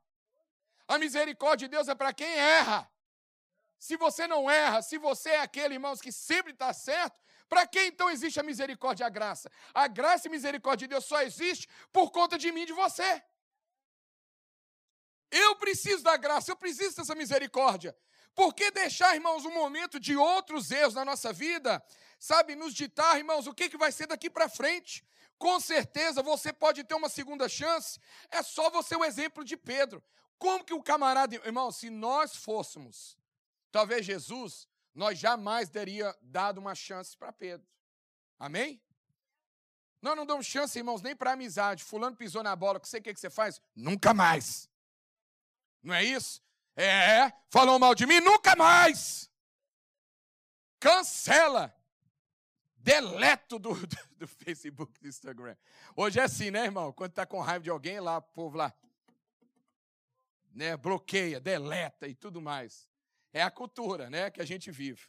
A 0.88 0.98
misericórdia 0.98 1.68
de 1.68 1.76
Deus 1.76 1.88
é 1.88 1.94
para 1.94 2.12
quem 2.12 2.32
erra. 2.32 2.89
Se 3.80 3.96
você 3.96 4.26
não 4.26 4.48
erra, 4.50 4.82
se 4.82 4.98
você 4.98 5.30
é 5.30 5.40
aquele, 5.40 5.74
irmãos, 5.74 6.02
que 6.02 6.12
sempre 6.12 6.52
está 6.52 6.70
certo, 6.70 7.18
para 7.48 7.66
quem 7.66 7.86
então 7.88 8.10
existe 8.10 8.38
a 8.38 8.42
misericórdia 8.42 9.04
e 9.04 9.06
a 9.06 9.08
graça? 9.08 9.50
A 9.72 9.88
graça 9.88 10.28
e 10.28 10.30
misericórdia 10.30 10.86
de 10.86 10.90
Deus 10.92 11.06
só 11.06 11.22
existe 11.22 11.66
por 11.90 12.10
conta 12.10 12.36
de 12.36 12.52
mim 12.52 12.60
e 12.60 12.66
de 12.66 12.74
você. 12.74 13.22
Eu 15.30 15.56
preciso 15.56 16.02
da 16.02 16.14
graça, 16.18 16.50
eu 16.50 16.56
preciso 16.56 16.96
dessa 16.96 17.14
misericórdia. 17.14 17.96
Por 18.34 18.52
que 18.52 18.70
deixar, 18.70 19.14
irmãos, 19.14 19.46
um 19.46 19.54
momento 19.54 19.98
de 19.98 20.14
outros 20.14 20.70
erros 20.70 20.94
na 20.94 21.04
nossa 21.04 21.32
vida, 21.32 21.82
sabe, 22.18 22.54
nos 22.54 22.74
ditar, 22.74 23.16
irmãos, 23.16 23.46
o 23.46 23.54
que, 23.54 23.70
que 23.70 23.78
vai 23.78 23.90
ser 23.90 24.06
daqui 24.08 24.28
para 24.28 24.46
frente? 24.46 25.02
Com 25.38 25.58
certeza 25.58 26.22
você 26.22 26.52
pode 26.52 26.84
ter 26.84 26.94
uma 26.94 27.08
segunda 27.08 27.48
chance, 27.48 27.98
é 28.30 28.42
só 28.42 28.68
você 28.68 28.94
o 28.94 29.04
exemplo 29.04 29.42
de 29.42 29.56
Pedro. 29.56 30.04
Como 30.38 30.64
que 30.64 30.74
o 30.74 30.82
camarada, 30.82 31.34
irmão, 31.34 31.72
se 31.72 31.88
nós 31.88 32.36
fôssemos 32.36 33.18
Talvez 33.70 34.04
Jesus, 34.04 34.68
nós 34.94 35.18
jamais 35.18 35.68
teria 35.68 36.16
dado 36.22 36.58
uma 36.58 36.74
chance 36.74 37.16
para 37.16 37.32
Pedro. 37.32 37.66
Amém? 38.38 38.82
Nós 40.02 40.16
não 40.16 40.24
damos 40.24 40.46
chance, 40.46 40.78
irmãos, 40.78 41.02
nem 41.02 41.14
para 41.14 41.32
amizade. 41.32 41.84
Fulano 41.84 42.16
pisou 42.16 42.42
na 42.42 42.56
bola, 42.56 42.78
você 42.78 42.98
o 42.98 43.02
que, 43.02 43.12
que 43.12 43.20
você 43.20 43.30
faz? 43.30 43.60
Nunca 43.74 44.14
mais. 44.14 44.68
Não 45.82 45.94
é 45.94 46.02
isso? 46.02 46.42
É, 46.74 47.30
falou 47.50 47.78
mal 47.78 47.94
de 47.94 48.06
mim, 48.06 48.20
nunca 48.20 48.56
mais. 48.56 49.30
Cancela. 50.78 51.76
Deleto 52.76 53.58
do, 53.58 53.74
do, 53.74 53.98
do 54.16 54.26
Facebook, 54.26 54.98
do 54.98 55.06
Instagram. 55.06 55.54
Hoje 55.94 56.18
é 56.18 56.22
assim, 56.22 56.50
né, 56.50 56.64
irmão? 56.64 56.92
Quando 56.92 57.12
tá 57.12 57.26
com 57.26 57.38
raiva 57.40 57.62
de 57.62 57.70
alguém, 57.70 58.00
lá, 58.00 58.16
o 58.16 58.22
povo 58.22 58.56
lá. 58.56 58.74
né, 60.52 60.76
bloqueia, 60.76 61.38
deleta 61.38 62.08
e 62.08 62.14
tudo 62.14 62.40
mais. 62.40 62.89
É 63.32 63.42
a 63.42 63.50
cultura, 63.50 64.10
né, 64.10 64.30
que 64.30 64.40
a 64.40 64.44
gente 64.44 64.70
vive. 64.70 65.02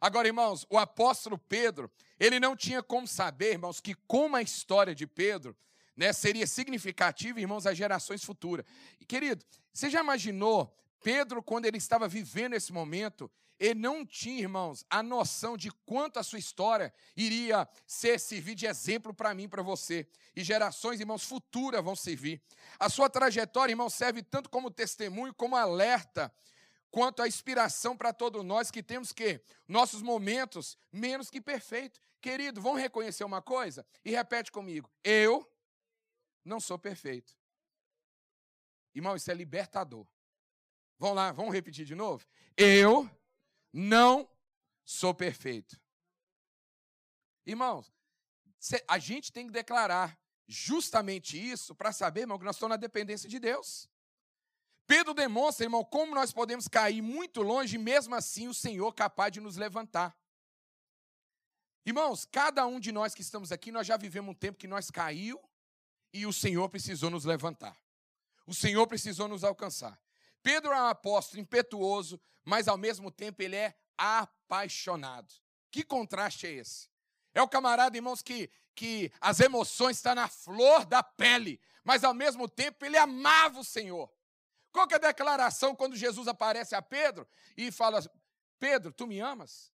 Agora, 0.00 0.26
irmãos, 0.26 0.66
o 0.68 0.76
apóstolo 0.76 1.38
Pedro, 1.38 1.90
ele 2.18 2.40
não 2.40 2.56
tinha 2.56 2.82
como 2.82 3.06
saber, 3.06 3.52
irmãos, 3.52 3.80
que 3.80 3.94
como 3.94 4.36
a 4.36 4.42
história 4.42 4.94
de 4.94 5.06
Pedro, 5.06 5.56
né, 5.96 6.12
seria 6.12 6.46
significativa, 6.46 7.40
irmãos, 7.40 7.66
às 7.66 7.76
gerações 7.76 8.24
futuras. 8.24 8.66
E, 9.00 9.04
querido, 9.04 9.44
você 9.72 9.88
já 9.88 10.00
imaginou 10.00 10.76
Pedro, 11.02 11.42
quando 11.42 11.66
ele 11.66 11.78
estava 11.78 12.08
vivendo 12.08 12.54
esse 12.54 12.72
momento, 12.72 13.30
ele 13.58 13.78
não 13.78 14.04
tinha, 14.04 14.40
irmãos, 14.40 14.84
a 14.90 15.02
noção 15.02 15.56
de 15.56 15.70
quanto 15.86 16.18
a 16.18 16.22
sua 16.22 16.38
história 16.38 16.92
iria 17.16 17.68
ser 17.86 18.18
servir 18.18 18.56
de 18.56 18.66
exemplo 18.66 19.14
para 19.14 19.32
mim, 19.34 19.48
para 19.48 19.62
você. 19.62 20.06
E 20.34 20.42
gerações, 20.42 20.98
irmãos, 20.98 21.22
futuras 21.22 21.84
vão 21.84 21.94
servir. 21.94 22.42
A 22.78 22.88
sua 22.88 23.08
trajetória, 23.08 23.72
irmão, 23.72 23.88
serve 23.88 24.22
tanto 24.22 24.50
como 24.50 24.70
testemunho, 24.70 25.32
como 25.34 25.54
alerta, 25.54 26.32
quanto 26.92 27.22
a 27.22 27.26
inspiração 27.26 27.96
para 27.96 28.12
todos 28.12 28.44
nós 28.44 28.70
que 28.70 28.82
temos 28.82 29.12
que 29.12 29.40
nossos 29.66 30.02
momentos 30.02 30.78
menos 30.92 31.30
que 31.30 31.40
perfeitos. 31.40 31.98
Querido, 32.20 32.60
vão 32.60 32.74
reconhecer 32.74 33.24
uma 33.24 33.42
coisa 33.42 33.84
e 34.04 34.12
repete 34.12 34.52
comigo. 34.52 34.88
Eu 35.02 35.50
não 36.44 36.60
sou 36.60 36.78
perfeito. 36.78 37.36
Irmão, 38.94 39.16
isso 39.16 39.30
é 39.30 39.34
libertador. 39.34 40.06
Vamos 40.98 41.16
lá, 41.16 41.32
vamos 41.32 41.52
repetir 41.52 41.86
de 41.86 41.94
novo? 41.94 42.24
Eu 42.56 43.10
não 43.72 44.30
sou 44.84 45.14
perfeito. 45.14 45.80
Irmãos, 47.44 47.90
a 48.86 48.98
gente 48.98 49.32
tem 49.32 49.46
que 49.46 49.52
declarar 49.52 50.16
justamente 50.46 51.36
isso 51.36 51.74
para 51.74 51.90
saber, 51.90 52.20
irmão, 52.20 52.38
que 52.38 52.44
nós 52.44 52.54
estamos 52.54 52.74
na 52.74 52.76
dependência 52.76 53.28
de 53.28 53.38
Deus. 53.40 53.88
Pedro 54.94 55.14
demonstra, 55.14 55.64
irmão, 55.64 55.82
como 55.82 56.14
nós 56.14 56.34
podemos 56.34 56.68
cair 56.68 57.00
muito 57.00 57.40
longe 57.40 57.76
e 57.76 57.78
mesmo 57.78 58.14
assim 58.14 58.46
o 58.46 58.52
Senhor 58.52 58.92
capaz 58.92 59.32
de 59.32 59.40
nos 59.40 59.56
levantar. 59.56 60.14
Irmãos, 61.86 62.26
cada 62.26 62.66
um 62.66 62.78
de 62.78 62.92
nós 62.92 63.14
que 63.14 63.22
estamos 63.22 63.50
aqui, 63.50 63.72
nós 63.72 63.86
já 63.86 63.96
vivemos 63.96 64.32
um 64.32 64.34
tempo 64.34 64.58
que 64.58 64.68
nós 64.68 64.90
caiu 64.90 65.42
e 66.12 66.26
o 66.26 66.32
Senhor 66.32 66.68
precisou 66.68 67.08
nos 67.08 67.24
levantar. 67.24 67.74
O 68.46 68.52
Senhor 68.52 68.86
precisou 68.86 69.26
nos 69.28 69.44
alcançar. 69.44 69.98
Pedro 70.42 70.70
é 70.70 70.82
um 70.82 70.88
apóstolo 70.88 71.40
impetuoso, 71.40 72.20
mas 72.44 72.68
ao 72.68 72.76
mesmo 72.76 73.10
tempo 73.10 73.40
ele 73.40 73.56
é 73.56 73.74
apaixonado. 73.96 75.32
Que 75.70 75.82
contraste 75.82 76.46
é 76.46 76.50
esse? 76.50 76.90
É 77.32 77.40
o 77.40 77.48
camarada, 77.48 77.96
irmãos, 77.96 78.20
que, 78.20 78.50
que 78.74 79.10
as 79.22 79.40
emoções 79.40 79.96
estão 79.96 80.14
na 80.14 80.28
flor 80.28 80.84
da 80.84 81.02
pele, 81.02 81.58
mas 81.82 82.04
ao 82.04 82.12
mesmo 82.12 82.46
tempo 82.46 82.84
ele 82.84 82.98
amava 82.98 83.58
o 83.58 83.64
Senhor. 83.64 84.12
Qual 84.72 84.88
que 84.88 84.94
é 84.94 84.96
a 84.96 85.00
declaração 85.00 85.76
quando 85.76 85.96
Jesus 85.96 86.26
aparece 86.26 86.74
a 86.74 86.82
Pedro 86.82 87.28
e 87.56 87.70
fala: 87.70 88.00
Pedro, 88.58 88.92
tu 88.92 89.06
me 89.06 89.20
amas? 89.20 89.72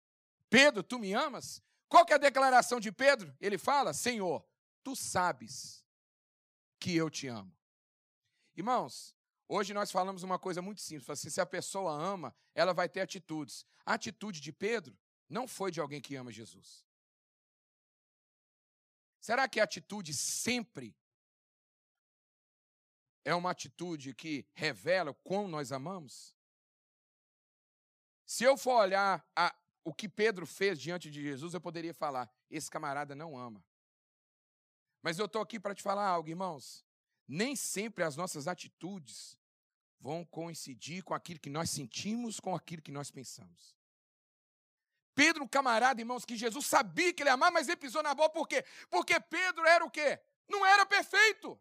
Pedro, 0.51 0.83
tu 0.83 0.99
me 0.99 1.13
amas? 1.15 1.63
Qual 1.89 2.05
que 2.05 2.13
é 2.13 2.17
a 2.17 2.19
declaração 2.19 2.81
de 2.81 2.91
Pedro? 2.91 3.35
Ele 3.41 3.57
fala: 3.57 3.95
Senhor, 3.95 4.45
tu 4.83 4.97
sabes 4.97 5.85
que 6.79 6.97
eu 6.97 7.09
te 7.09 7.29
amo. 7.29 7.57
Irmãos, 8.57 9.17
Hoje 9.49 9.73
nós 9.73 9.91
falamos 9.91 10.23
uma 10.23 10.39
coisa 10.39 10.61
muito 10.61 10.83
simples: 10.83 11.09
assim, 11.09 11.31
se 11.31 11.41
a 11.41 11.47
pessoa 11.47 11.91
ama, 11.93 12.35
ela 12.55 12.75
vai 12.75 12.89
ter 12.89 13.01
atitudes. 13.01 13.65
A 13.85 13.95
atitude 13.95 14.41
de 14.41 14.53
Pedro 14.53 14.97
não 15.29 15.49
foi 15.49 15.71
de 15.71 15.81
alguém 15.81 16.03
que 16.03 16.15
ama 16.15 16.31
Jesus. 16.31 16.87
Será 19.19 19.49
que 19.49 19.59
a 19.59 19.65
atitude 19.65 20.13
sempre 20.13 20.95
é 23.29 23.35
uma 23.35 23.51
atitude 23.51 24.15
que 24.15 24.47
revela 24.55 25.13
como 25.23 25.49
nós 25.49 25.71
amamos? 25.71 26.35
Se 28.25 28.43
eu 28.43 28.57
for 28.57 28.81
olhar 28.81 29.23
a, 29.37 29.55
o 29.85 29.93
que 29.93 30.09
Pedro 30.09 30.47
fez 30.47 30.81
diante 30.81 31.11
de 31.11 31.21
Jesus, 31.23 31.53
eu 31.53 31.61
poderia 31.61 31.93
falar: 31.93 32.33
esse 32.51 32.71
camarada 32.71 33.15
não 33.15 33.37
ama. 33.37 33.63
Mas 35.03 35.19
eu 35.19 35.27
estou 35.27 35.43
aqui 35.43 35.61
para 35.61 35.75
te 35.75 35.83
falar 35.83 36.07
algo, 36.07 36.31
irmãos. 36.31 36.83
Nem 37.27 37.55
sempre 37.55 38.03
as 38.03 38.17
nossas 38.17 38.49
atitudes 38.49 39.39
vão 40.01 40.25
coincidir 40.25 41.05
com 41.05 41.13
aquilo 41.13 41.39
que 41.39 41.51
nós 41.51 41.69
sentimos, 41.69 42.41
com 42.41 42.55
aquilo 42.55 42.81
que 42.81 42.91
nós 42.91 43.11
pensamos. 43.11 43.77
Pedro, 45.15 45.47
camarada, 45.47 46.01
irmãos, 46.01 46.25
que 46.25 46.35
Jesus 46.35 46.65
sabia 46.65 47.13
que 47.13 47.23
ele 47.23 47.31
amava, 47.31 47.53
mas 47.53 47.69
ele 47.69 47.77
pisou 47.77 48.03
na 48.03 48.15
bola 48.15 48.31
por 48.31 48.49
quê? 48.49 48.65
Porque 48.89 49.21
Pedro 49.21 49.67
era 49.67 49.85
o 49.85 49.91
quê? 49.91 50.19
Não 50.49 50.65
era 50.65 50.87
perfeito. 50.87 51.61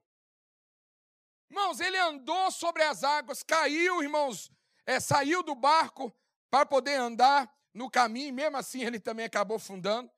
Irmãos, 1.50 1.80
ele 1.80 1.98
andou 1.98 2.52
sobre 2.52 2.84
as 2.84 3.04
águas, 3.04 3.42
caiu, 3.42 4.04
irmãos, 4.04 4.52
é, 4.86 5.00
saiu 5.00 5.42
do 5.42 5.56
barco 5.56 6.14
para 6.50 6.66
poder 6.66 6.96
andar 6.96 7.52
no 7.74 7.90
caminho, 7.90 8.34
mesmo 8.34 8.58
assim 8.58 8.84
ele 8.84 9.00
também 9.00 9.26
acabou 9.26 9.60
fundando. 9.60 10.12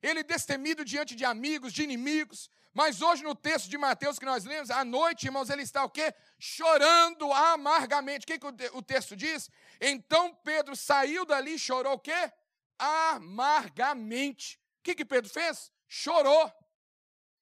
Ele 0.00 0.22
destemido 0.22 0.84
diante 0.84 1.16
de 1.16 1.24
amigos, 1.24 1.72
de 1.72 1.82
inimigos, 1.82 2.48
mas 2.72 3.02
hoje 3.02 3.24
no 3.24 3.34
texto 3.34 3.68
de 3.68 3.76
Mateus 3.76 4.18
que 4.18 4.24
nós 4.24 4.44
lemos, 4.44 4.70
à 4.70 4.84
noite, 4.84 5.26
irmãos, 5.26 5.50
ele 5.50 5.62
está 5.62 5.84
o 5.84 5.90
quê? 5.90 6.14
Chorando 6.38 7.32
amargamente. 7.32 8.24
O 8.24 8.26
que, 8.26 8.38
que 8.38 8.46
o 8.72 8.82
texto 8.82 9.16
diz? 9.16 9.50
Então 9.80 10.32
Pedro 10.44 10.76
saiu 10.76 11.24
dali 11.24 11.54
e 11.54 11.58
chorou 11.58 11.94
o 11.94 11.98
quê? 11.98 12.32
Amargamente. 12.78 14.60
O 14.78 14.82
que, 14.84 14.94
que 14.94 15.04
Pedro 15.04 15.28
fez? 15.28 15.72
Chorou. 15.88 16.52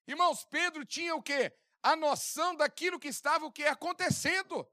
Irmãos, 0.08 0.46
Pedro 0.46 0.86
tinha 0.86 1.14
o 1.14 1.22
quê? 1.22 1.52
A 1.86 1.94
noção 1.94 2.56
daquilo 2.56 2.98
que 2.98 3.06
estava 3.06 3.46
o 3.46 3.52
quê? 3.52 3.64
acontecendo. 3.64 4.68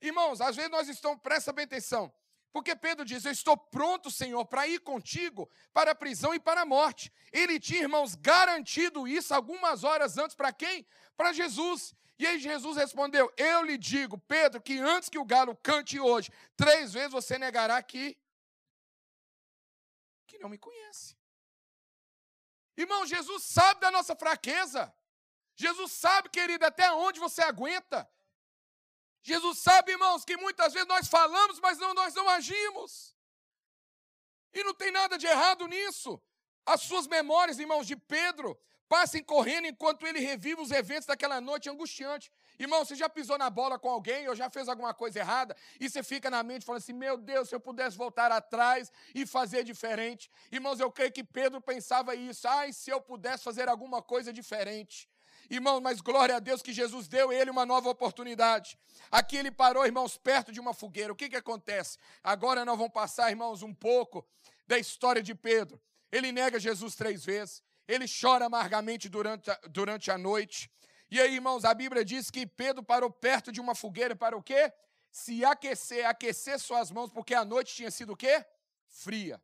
Irmãos, 0.00 0.40
às 0.40 0.54
vezes 0.54 0.70
nós 0.70 0.88
estamos, 0.88 1.20
presta 1.20 1.52
bem 1.52 1.64
atenção, 1.64 2.14
porque 2.52 2.76
Pedro 2.76 3.04
diz: 3.04 3.24
Eu 3.24 3.32
estou 3.32 3.56
pronto, 3.56 4.08
Senhor, 4.08 4.44
para 4.46 4.68
ir 4.68 4.78
contigo 4.78 5.50
para 5.72 5.90
a 5.90 5.94
prisão 5.96 6.32
e 6.32 6.38
para 6.38 6.60
a 6.60 6.64
morte. 6.64 7.12
Ele 7.32 7.58
tinha, 7.58 7.80
irmãos, 7.80 8.14
garantido 8.14 9.08
isso 9.08 9.34
algumas 9.34 9.82
horas 9.82 10.16
antes 10.16 10.36
para 10.36 10.52
quem? 10.52 10.86
Para 11.16 11.32
Jesus. 11.32 11.92
E 12.20 12.24
aí 12.24 12.38
Jesus 12.38 12.76
respondeu: 12.76 13.32
Eu 13.36 13.64
lhe 13.64 13.76
digo, 13.76 14.16
Pedro, 14.16 14.62
que 14.62 14.78
antes 14.78 15.08
que 15.08 15.18
o 15.18 15.24
galo 15.24 15.56
cante 15.56 15.98
hoje, 15.98 16.30
três 16.56 16.92
vezes 16.92 17.10
você 17.10 17.36
negará 17.36 17.82
que 17.82 18.16
que 20.28 20.38
não 20.38 20.48
me 20.48 20.58
conhece. 20.58 21.16
Irmão, 22.76 23.04
Jesus 23.04 23.42
sabe 23.42 23.80
da 23.80 23.90
nossa 23.90 24.14
fraqueza. 24.14 24.94
Jesus 25.56 25.92
sabe, 25.92 26.28
querido, 26.28 26.64
até 26.64 26.90
onde 26.92 27.20
você 27.20 27.42
aguenta. 27.42 28.08
Jesus 29.22 29.58
sabe, 29.58 29.92
irmãos, 29.92 30.24
que 30.24 30.36
muitas 30.36 30.72
vezes 30.72 30.88
nós 30.88 31.08
falamos, 31.08 31.58
mas 31.60 31.78
não, 31.78 31.94
nós 31.94 32.14
não 32.14 32.28
agimos. 32.28 33.14
E 34.52 34.62
não 34.62 34.74
tem 34.74 34.90
nada 34.90 35.16
de 35.16 35.26
errado 35.26 35.66
nisso. 35.66 36.20
As 36.66 36.82
suas 36.82 37.06
memórias, 37.06 37.58
irmãos, 37.58 37.86
de 37.86 37.96
Pedro, 37.96 38.58
passem 38.88 39.22
correndo 39.22 39.66
enquanto 39.66 40.06
ele 40.06 40.20
revive 40.20 40.60
os 40.60 40.70
eventos 40.70 41.06
daquela 41.06 41.40
noite 41.40 41.70
angustiante. 41.70 42.30
Irmão, 42.58 42.84
você 42.84 42.94
já 42.94 43.08
pisou 43.08 43.36
na 43.36 43.50
bola 43.50 43.78
com 43.78 43.88
alguém 43.88 44.28
ou 44.28 44.34
já 44.36 44.48
fez 44.48 44.68
alguma 44.68 44.94
coisa 44.94 45.18
errada 45.18 45.56
e 45.80 45.90
você 45.90 46.02
fica 46.02 46.30
na 46.30 46.42
mente 46.42 46.64
falando 46.64 46.82
assim: 46.82 46.92
meu 46.92 47.16
Deus, 47.16 47.48
se 47.48 47.54
eu 47.54 47.60
pudesse 47.60 47.96
voltar 47.96 48.30
atrás 48.30 48.92
e 49.14 49.26
fazer 49.26 49.64
diferente. 49.64 50.30
Irmãos, 50.52 50.78
eu 50.78 50.90
creio 50.92 51.10
que 51.10 51.24
Pedro 51.24 51.60
pensava 51.60 52.14
isso. 52.14 52.46
Ai, 52.46 52.72
se 52.72 52.90
eu 52.90 53.00
pudesse 53.00 53.42
fazer 53.42 53.68
alguma 53.68 54.00
coisa 54.00 54.32
diferente. 54.32 55.08
Irmão, 55.50 55.80
mas 55.80 56.00
glória 56.00 56.36
a 56.36 56.38
Deus 56.38 56.62
que 56.62 56.72
Jesus 56.72 57.06
deu 57.06 57.32
ele 57.32 57.50
uma 57.50 57.66
nova 57.66 57.88
oportunidade. 57.90 58.78
Aqui 59.10 59.36
ele 59.36 59.50
parou, 59.50 59.84
irmãos, 59.84 60.16
perto 60.16 60.50
de 60.52 60.60
uma 60.60 60.72
fogueira. 60.72 61.12
O 61.12 61.16
que, 61.16 61.28
que 61.28 61.36
acontece? 61.36 61.98
Agora 62.22 62.64
nós 62.64 62.76
vamos 62.76 62.92
passar, 62.92 63.30
irmãos, 63.30 63.62
um 63.62 63.74
pouco 63.74 64.26
da 64.66 64.78
história 64.78 65.22
de 65.22 65.34
Pedro. 65.34 65.80
Ele 66.10 66.32
nega 66.32 66.58
Jesus 66.58 66.94
três 66.94 67.24
vezes. 67.24 67.62
Ele 67.86 68.06
chora 68.08 68.46
amargamente 68.46 69.08
durante 69.08 69.50
a, 69.50 69.60
durante 69.68 70.10
a 70.10 70.16
noite. 70.16 70.70
E 71.10 71.20
aí, 71.20 71.34
irmãos, 71.34 71.64
a 71.64 71.74
Bíblia 71.74 72.04
diz 72.04 72.30
que 72.30 72.46
Pedro 72.46 72.82
parou 72.82 73.10
perto 73.10 73.52
de 73.52 73.60
uma 73.60 73.74
fogueira 73.74 74.16
para 74.16 74.36
o 74.36 74.42
quê? 74.42 74.72
Se 75.12 75.44
aquecer, 75.44 76.06
aquecer 76.06 76.58
suas 76.58 76.90
mãos, 76.90 77.10
porque 77.10 77.34
a 77.34 77.44
noite 77.44 77.74
tinha 77.74 77.90
sido 77.90 78.14
o 78.14 78.16
quê? 78.16 78.44
Fria. 78.86 79.40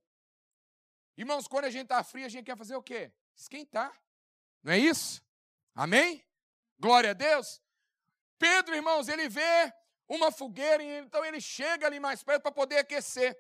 Irmãos, 1.17 1.47
quando 1.47 1.67
a 1.67 1.71
gente 1.71 1.83
está 1.83 2.03
frio, 2.03 2.25
a 2.25 2.29
gente 2.29 2.47
quer 2.47 2.57
fazer 2.57 2.75
o 2.75 2.83
quê? 2.83 3.13
Esquentar. 3.37 3.93
Não 4.63 4.73
é 4.73 4.79
isso? 4.79 5.23
Amém? 5.75 6.25
Glória 6.79 7.11
a 7.11 7.15
Deus. 7.15 7.61
Pedro, 8.39 8.75
irmãos, 8.75 9.09
ele 9.09 9.29
vê 9.29 9.73
uma 10.09 10.33
fogueira, 10.33 10.83
e 10.83 10.99
então 10.99 11.25
ele 11.25 11.41
chega 11.41 11.87
ali 11.87 12.01
mais 12.01 12.23
perto 12.23 12.43
para 12.43 12.53
poder 12.53 12.79
aquecer. 12.79 13.39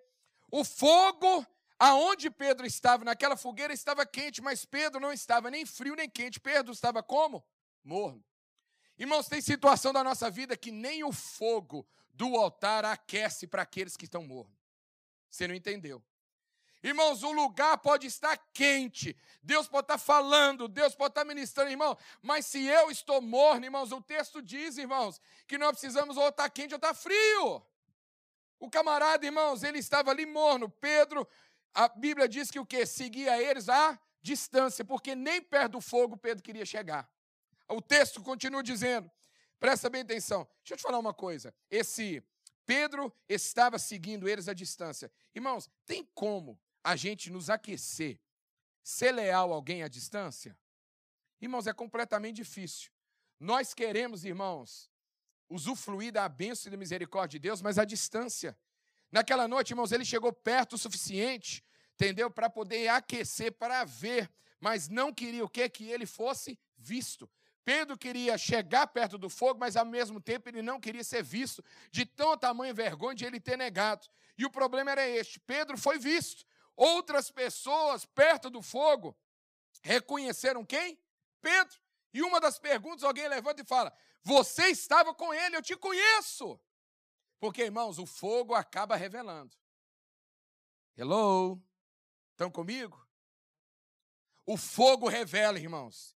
O 0.50 0.64
fogo, 0.64 1.46
aonde 1.78 2.30
Pedro 2.30 2.66
estava, 2.66 3.04
naquela 3.04 3.37
fogueira, 3.37 3.72
estava 3.72 4.04
quente, 4.04 4.42
mas 4.42 4.64
Pedro 4.64 5.00
não 5.00 5.12
estava 5.12 5.50
nem 5.50 5.64
frio 5.64 5.96
nem 5.96 6.08
quente. 6.08 6.38
Pedro 6.38 6.72
estava 6.72 7.02
como? 7.02 7.44
Morno. 7.82 8.25
Irmãos, 8.99 9.26
tem 9.26 9.40
situação 9.40 9.92
da 9.92 10.04
nossa 10.04 10.30
vida 10.30 10.56
que 10.56 10.70
nem 10.70 11.02
o 11.02 11.10
fogo 11.10 11.88
do 12.12 12.37
altar 12.37 12.84
aquece 12.84 13.46
para 13.46 13.62
aqueles 13.62 13.96
que 13.96 14.04
estão 14.04 14.22
mornos. 14.22 14.58
Você 15.30 15.49
não 15.49 15.54
entendeu? 15.54 16.04
Irmãos, 16.82 17.22
o 17.22 17.30
lugar 17.30 17.76
pode 17.78 18.06
estar 18.06 18.37
quente, 18.54 19.14
Deus 19.42 19.68
pode 19.68 19.84
estar 19.84 19.99
falando, 19.99 20.66
Deus 20.66 20.94
pode 20.94 21.10
estar 21.10 21.26
ministrando, 21.26 21.70
irmão, 21.70 21.96
mas 22.22 22.46
se 22.46 22.64
eu 22.64 22.90
estou 22.90 23.20
morno, 23.20 23.66
irmãos, 23.66 23.92
o 23.92 24.00
texto 24.00 24.40
diz, 24.40 24.78
irmãos, 24.78 25.20
que 25.46 25.58
nós 25.58 25.72
precisamos 25.72 26.16
ou 26.16 26.28
estar 26.28 26.49
quente 26.49 26.72
ou 26.72 26.76
estar 26.76 26.94
frio. 26.94 27.62
O 28.58 28.70
camarada, 28.70 29.26
irmãos, 29.26 29.62
ele 29.62 29.78
estava 29.78 30.10
ali 30.10 30.25
morno. 30.25 30.70
Pedro, 30.70 31.28
a 31.75 31.87
Bíblia 31.88 32.26
diz 32.26 32.50
que 32.50 32.58
o 32.58 32.64
que? 32.64 32.87
Seguia 32.87 33.40
eles 33.42 33.68
a 33.68 33.99
distância, 34.22 34.84
porque 34.84 35.14
nem 35.14 35.40
perto 35.40 35.72
do 35.72 35.80
fogo 35.80 36.16
Pedro 36.16 36.42
queria 36.42 36.64
chegar. 36.64 37.10
O 37.68 37.80
texto 37.82 38.22
continua 38.22 38.62
dizendo, 38.62 39.10
presta 39.58 39.88
bem 39.90 40.02
atenção. 40.02 40.49
Deixa 40.58 40.75
eu 40.75 40.76
te 40.78 40.82
falar 40.82 40.99
uma 40.99 41.14
coisa. 41.14 41.54
Esse 41.70 42.22
Pedro 42.66 43.12
estava 43.28 43.78
seguindo 43.78 44.28
eles 44.28 44.49
à 44.49 44.54
distância. 44.54 45.10
Irmãos, 45.34 45.68
tem 45.87 46.08
como 46.14 46.58
a 46.82 46.96
gente 46.96 47.30
nos 47.30 47.50
aquecer, 47.50 48.18
ser 48.82 49.12
leal 49.12 49.52
a 49.52 49.54
alguém 49.54 49.82
à 49.82 49.88
distância? 49.88 50.56
Irmãos, 51.40 51.66
é 51.66 51.72
completamente 51.72 52.37
difícil. 52.37 52.90
Nós 53.38 53.72
queremos, 53.72 54.25
irmãos, 54.25 54.90
usufruir 55.49 56.12
da 56.12 56.28
bênção 56.28 56.68
e 56.68 56.70
da 56.70 56.76
misericórdia 56.76 57.38
de 57.38 57.49
Deus, 57.49 57.62
mas 57.62 57.78
à 57.78 57.84
distância. 57.84 58.56
Naquela 59.10 59.49
noite, 59.49 59.70
irmãos, 59.70 59.90
ele 59.92 60.04
chegou 60.04 60.32
perto 60.32 60.75
o 60.75 60.78
suficiente, 60.78 61.64
entendeu? 61.94 62.30
Para 62.30 62.49
poder 62.49 62.88
aquecer, 62.88 63.52
para 63.52 63.84
ver, 63.84 64.30
mas 64.60 64.88
não 64.88 65.12
queria 65.12 65.44
o 65.44 65.49
quê? 65.49 65.68
Que 65.68 65.90
ele 65.90 66.06
fosse 66.06 66.58
visto. 66.76 67.28
Pedro 67.64 67.96
queria 67.96 68.38
chegar 68.38 68.87
perto 68.87 69.18
do 69.18 69.28
fogo, 69.28 69.60
mas 69.60 69.76
ao 69.76 69.84
mesmo 69.84 70.20
tempo 70.20 70.49
ele 70.49 70.62
não 70.62 70.80
queria 70.80 71.04
ser 71.04 71.22
visto, 71.22 71.64
de 71.90 72.04
tão 72.04 72.37
tamanho 72.37 72.75
vergonha 72.75 73.14
de 73.14 73.25
ele 73.25 73.40
ter 73.40 73.56
negado. 73.56 74.06
E 74.37 74.44
o 74.44 74.50
problema 74.50 74.90
era 74.90 75.06
este: 75.08 75.38
Pedro 75.40 75.76
foi 75.76 75.99
visto, 75.99 76.44
Outras 76.80 77.30
pessoas 77.30 78.06
perto 78.06 78.49
do 78.49 78.62
fogo 78.62 79.14
reconheceram 79.82 80.64
quem? 80.64 80.99
Pedro. 81.38 81.78
E 82.10 82.22
uma 82.22 82.40
das 82.40 82.58
perguntas, 82.58 83.04
alguém 83.04 83.28
levanta 83.28 83.60
e 83.60 83.66
fala: 83.66 83.94
Você 84.22 84.68
estava 84.68 85.12
com 85.12 85.34
ele, 85.34 85.56
eu 85.56 85.62
te 85.62 85.76
conheço. 85.76 86.58
Porque, 87.38 87.64
irmãos, 87.64 87.99
o 87.99 88.06
fogo 88.06 88.54
acaba 88.54 88.96
revelando. 88.96 89.54
Hello? 90.96 91.62
Estão 92.30 92.50
comigo? 92.50 93.06
O 94.46 94.56
fogo 94.56 95.06
revela, 95.06 95.58
irmãos. 95.58 96.16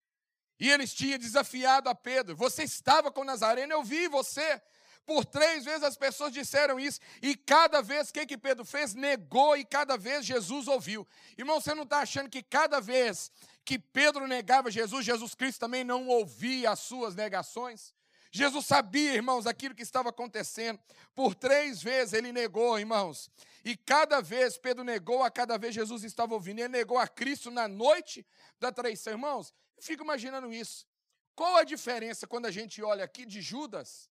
E 0.60 0.70
eles 0.70 0.94
tinham 0.94 1.18
desafiado 1.18 1.88
a 1.88 1.94
Pedro: 1.94 2.36
Você 2.36 2.62
estava 2.62 3.10
com 3.10 3.24
Nazareno, 3.24 3.72
eu 3.72 3.82
vi 3.82 4.06
você. 4.06 4.62
Por 5.04 5.24
três 5.24 5.64
vezes 5.64 5.82
as 5.82 5.96
pessoas 5.96 6.32
disseram 6.32 6.78
isso, 6.78 7.00
e 7.20 7.36
cada 7.36 7.82
vez 7.82 8.12
que, 8.12 8.24
que 8.24 8.38
Pedro 8.38 8.64
fez? 8.64 8.94
Negou, 8.94 9.56
e 9.56 9.64
cada 9.64 9.96
vez 9.96 10.24
Jesus 10.24 10.68
ouviu. 10.68 11.06
Irmão, 11.36 11.60
você 11.60 11.74
não 11.74 11.82
está 11.82 11.98
achando 12.00 12.30
que 12.30 12.42
cada 12.42 12.80
vez 12.80 13.30
que 13.64 13.78
Pedro 13.78 14.28
negava 14.28 14.70
Jesus, 14.70 15.04
Jesus 15.04 15.34
Cristo 15.34 15.60
também 15.60 15.82
não 15.82 16.06
ouvia 16.06 16.70
as 16.70 16.80
suas 16.80 17.14
negações? 17.14 17.92
Jesus 18.34 18.64
sabia, 18.64 19.12
irmãos, 19.12 19.46
aquilo 19.46 19.74
que 19.74 19.82
estava 19.82 20.08
acontecendo. 20.08 20.80
Por 21.14 21.34
três 21.34 21.82
vezes 21.82 22.14
ele 22.14 22.32
negou, 22.32 22.78
irmãos. 22.78 23.30
E 23.62 23.76
cada 23.76 24.22
vez 24.22 24.56
Pedro 24.56 24.82
negou, 24.82 25.22
a 25.22 25.30
cada 25.30 25.58
vez 25.58 25.74
Jesus 25.74 26.02
estava 26.02 26.32
ouvindo. 26.32 26.60
Ele 26.60 26.68
negou 26.68 26.96
a 26.96 27.06
Cristo 27.06 27.50
na 27.50 27.68
noite 27.68 28.26
da 28.58 28.72
traição. 28.72 29.12
Irmãos, 29.12 29.52
fico 29.78 30.02
imaginando 30.02 30.50
isso. 30.50 30.86
Qual 31.34 31.56
a 31.56 31.64
diferença 31.64 32.26
quando 32.26 32.46
a 32.46 32.50
gente 32.50 32.82
olha 32.82 33.04
aqui 33.04 33.26
de 33.26 33.42
Judas 33.42 34.10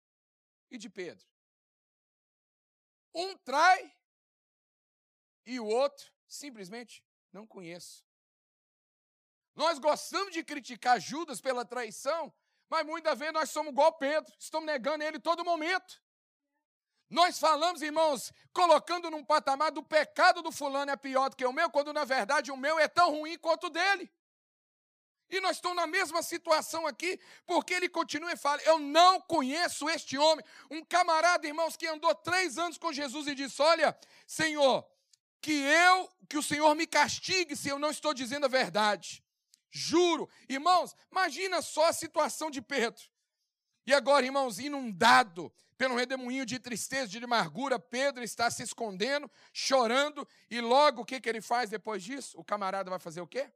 e 0.76 0.80
de 0.80 0.90
Pedro. 0.90 1.26
Um 3.14 3.38
trai 3.38 3.96
e 5.46 5.60
o 5.60 5.66
outro 5.66 6.12
simplesmente 6.28 7.06
não 7.32 7.46
conheço. 7.46 8.06
Nós 9.56 9.78
gostamos 9.78 10.34
de 10.34 10.44
criticar 10.44 11.00
Judas 11.00 11.40
pela 11.40 11.64
traição, 11.64 12.34
mas 12.70 12.86
muitas 12.86 13.20
vezes 13.20 13.34
nós 13.34 13.52
somos 13.52 13.72
igual 13.72 13.94
Pedro, 13.94 14.34
estamos 14.40 14.66
negando 14.66 15.04
ele 15.04 15.20
todo 15.20 15.46
momento. 15.46 16.02
Nós 17.08 17.38
falamos, 17.38 17.84
irmãos, 17.84 18.34
colocando 18.52 19.12
num 19.12 19.24
patamar 19.24 19.72
do 19.72 19.84
pecado 19.84 20.42
do 20.42 20.52
fulano 20.52 20.90
é 20.90 20.96
pior 20.96 21.30
do 21.30 21.36
que 21.36 21.46
o 21.46 21.54
meu, 21.54 21.70
quando 21.70 21.94
na 21.94 22.04
verdade 22.04 22.52
o 22.52 22.58
meu 22.58 22.80
é 22.80 22.88
tão 22.88 23.12
ruim 23.12 23.38
quanto 23.38 23.68
o 23.68 23.70
dele. 23.70 24.12
E 25.34 25.42
nós 25.42 25.56
estamos 25.56 25.76
na 25.76 25.88
mesma 25.88 26.22
situação 26.22 26.86
aqui, 26.86 27.20
porque 27.48 27.74
ele 27.74 27.90
continua 27.90 28.32
e 28.32 28.38
fala: 28.38 28.62
Eu 28.62 28.78
não 28.78 29.20
conheço 29.20 29.90
este 29.90 30.16
homem. 30.16 30.46
Um 30.70 30.86
camarada, 30.86 31.48
irmãos, 31.48 31.76
que 31.76 31.88
andou 31.88 32.14
três 32.14 32.60
anos 32.60 32.78
com 32.78 32.94
Jesus 32.94 33.26
e 33.26 33.34
disse: 33.34 33.60
Olha, 33.60 33.98
Senhor, 34.28 34.88
que 35.42 35.52
eu, 35.52 36.08
que 36.30 36.38
o 36.38 36.44
Senhor 36.44 36.76
me 36.76 36.86
castigue 36.86 37.56
se 37.56 37.68
eu 37.68 37.80
não 37.80 37.90
estou 37.90 38.14
dizendo 38.14 38.46
a 38.46 38.48
verdade. 38.48 39.24
Juro. 39.72 40.30
Irmãos, 40.48 40.96
imagina 41.12 41.64
só 41.64 41.88
a 41.88 41.94
situação 41.94 42.52
de 42.52 42.62
Pedro. 42.62 43.02
E 43.88 43.94
agora, 43.94 44.24
irmãos, 44.24 44.60
inundado 44.60 45.52
pelo 45.80 45.96
redemoinho 45.96 46.46
de 46.46 46.60
tristeza, 46.60 47.08
de 47.08 47.18
amargura, 47.18 47.80
Pedro 47.80 48.24
está 48.24 48.52
se 48.52 48.62
escondendo, 48.62 49.30
chorando, 49.52 50.28
e 50.48 50.62
logo 50.62 51.02
o 51.02 51.06
que, 51.06 51.20
que 51.20 51.28
ele 51.28 51.42
faz 51.42 51.72
depois 51.72 52.04
disso? 52.04 52.40
O 52.40 52.44
camarada 52.44 52.92
vai 52.92 53.00
fazer 53.00 53.20
o 53.20 53.28
quê? 53.28 53.52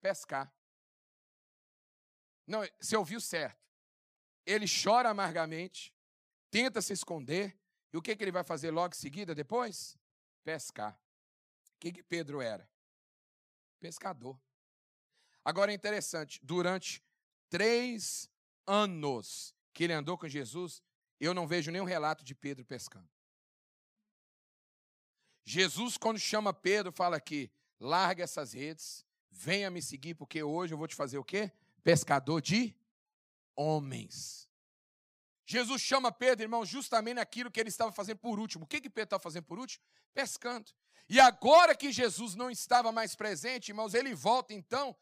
Pescar. 0.00 0.50
Não, 2.50 2.66
você 2.80 2.96
ouviu 2.96 3.20
certo. 3.20 3.64
Ele 4.44 4.66
chora 4.66 5.08
amargamente, 5.08 5.94
tenta 6.50 6.82
se 6.82 6.92
esconder, 6.92 7.56
e 7.92 7.96
o 7.96 8.02
que, 8.02 8.16
que 8.16 8.24
ele 8.24 8.32
vai 8.32 8.42
fazer 8.42 8.72
logo 8.72 8.92
em 8.92 8.98
seguida, 8.98 9.36
depois? 9.36 9.96
Pescar. 10.42 11.00
O 11.76 11.78
que, 11.78 11.92
que 11.92 12.02
Pedro 12.02 12.40
era? 12.40 12.68
Pescador. 13.78 14.36
Agora 15.44 15.70
é 15.70 15.74
interessante, 15.76 16.40
durante 16.42 17.00
três 17.48 18.28
anos 18.66 19.54
que 19.72 19.84
ele 19.84 19.92
andou 19.92 20.18
com 20.18 20.26
Jesus, 20.26 20.82
eu 21.20 21.32
não 21.32 21.46
vejo 21.46 21.70
nenhum 21.70 21.84
relato 21.84 22.24
de 22.24 22.34
Pedro 22.34 22.64
pescando. 22.64 23.08
Jesus, 25.44 25.96
quando 25.96 26.18
chama 26.18 26.52
Pedro, 26.52 26.90
fala 26.90 27.16
aqui: 27.16 27.48
larga 27.78 28.24
essas 28.24 28.52
redes, 28.52 29.06
venha 29.30 29.70
me 29.70 29.80
seguir, 29.80 30.14
porque 30.14 30.42
hoje 30.42 30.74
eu 30.74 30.78
vou 30.78 30.88
te 30.88 30.96
fazer 30.96 31.16
o 31.16 31.24
quê? 31.24 31.52
Pescador 31.82 32.40
de 32.40 32.74
homens. 33.56 34.48
Jesus 35.46 35.82
chama 35.82 36.12
Pedro, 36.12 36.44
irmão, 36.44 36.64
justamente 36.64 37.16
naquilo 37.16 37.50
que 37.50 37.58
ele 37.58 37.68
estava 37.68 37.90
fazendo 37.90 38.18
por 38.18 38.38
último. 38.38 38.64
O 38.64 38.66
que, 38.66 38.80
que 38.80 38.88
Pedro 38.88 39.06
estava 39.06 39.22
fazendo 39.22 39.44
por 39.44 39.58
último? 39.58 39.84
Pescando. 40.14 40.70
E 41.08 41.18
agora 41.18 41.74
que 41.74 41.90
Jesus 41.90 42.36
não 42.36 42.50
estava 42.50 42.92
mais 42.92 43.16
presente, 43.16 43.70
irmãos, 43.70 43.94
ele 43.94 44.14
volta 44.14 44.54
então 44.54 44.96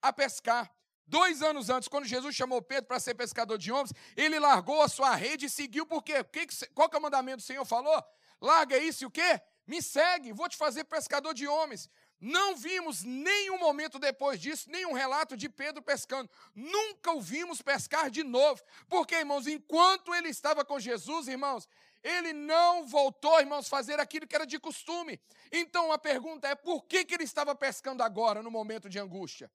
a 0.00 0.10
pescar. 0.10 0.74
Dois 1.06 1.42
anos 1.42 1.68
antes, 1.68 1.88
quando 1.88 2.06
Jesus 2.06 2.34
chamou 2.34 2.62
Pedro 2.62 2.86
para 2.86 3.00
ser 3.00 3.14
pescador 3.14 3.58
de 3.58 3.70
homens, 3.70 3.92
ele 4.16 4.38
largou 4.38 4.80
a 4.80 4.88
sua 4.88 5.14
rede 5.14 5.46
e 5.46 5.50
seguiu, 5.50 5.84
por 5.84 6.02
quê? 6.02 6.24
Qual 6.72 6.88
que 6.88 6.96
é 6.96 6.98
o 6.98 7.02
mandamento 7.02 7.38
do 7.38 7.42
Senhor 7.42 7.64
falou? 7.64 8.02
Larga 8.40 8.78
isso 8.78 9.04
e 9.04 9.06
o 9.06 9.10
quê? 9.10 9.42
Me 9.66 9.82
segue, 9.82 10.32
vou 10.32 10.48
te 10.48 10.56
fazer 10.56 10.84
pescador 10.84 11.34
de 11.34 11.46
homens. 11.46 11.90
Não 12.20 12.54
vimos 12.54 13.02
nenhum 13.02 13.58
momento 13.58 13.98
depois 13.98 14.38
disso, 14.38 14.70
nenhum 14.70 14.92
relato 14.92 15.36
de 15.36 15.48
Pedro 15.48 15.80
pescando. 15.80 16.28
Nunca 16.54 17.12
o 17.12 17.20
vimos 17.20 17.62
pescar 17.62 18.10
de 18.10 18.22
novo. 18.22 18.62
Porque, 18.88 19.14
irmãos, 19.14 19.46
enquanto 19.46 20.14
ele 20.14 20.28
estava 20.28 20.62
com 20.62 20.78
Jesus, 20.78 21.28
irmãos, 21.28 21.66
ele 22.02 22.34
não 22.34 22.86
voltou, 22.86 23.40
irmãos, 23.40 23.68
fazer 23.68 23.98
aquilo 23.98 24.26
que 24.26 24.34
era 24.34 24.46
de 24.46 24.58
costume. 24.58 25.18
Então 25.50 25.90
a 25.92 25.98
pergunta 25.98 26.46
é: 26.46 26.54
por 26.54 26.84
que, 26.84 27.06
que 27.06 27.14
ele 27.14 27.24
estava 27.24 27.54
pescando 27.54 28.02
agora, 28.02 28.42
no 28.42 28.50
momento 28.50 28.88
de 28.88 28.98
angústia? 28.98 29.50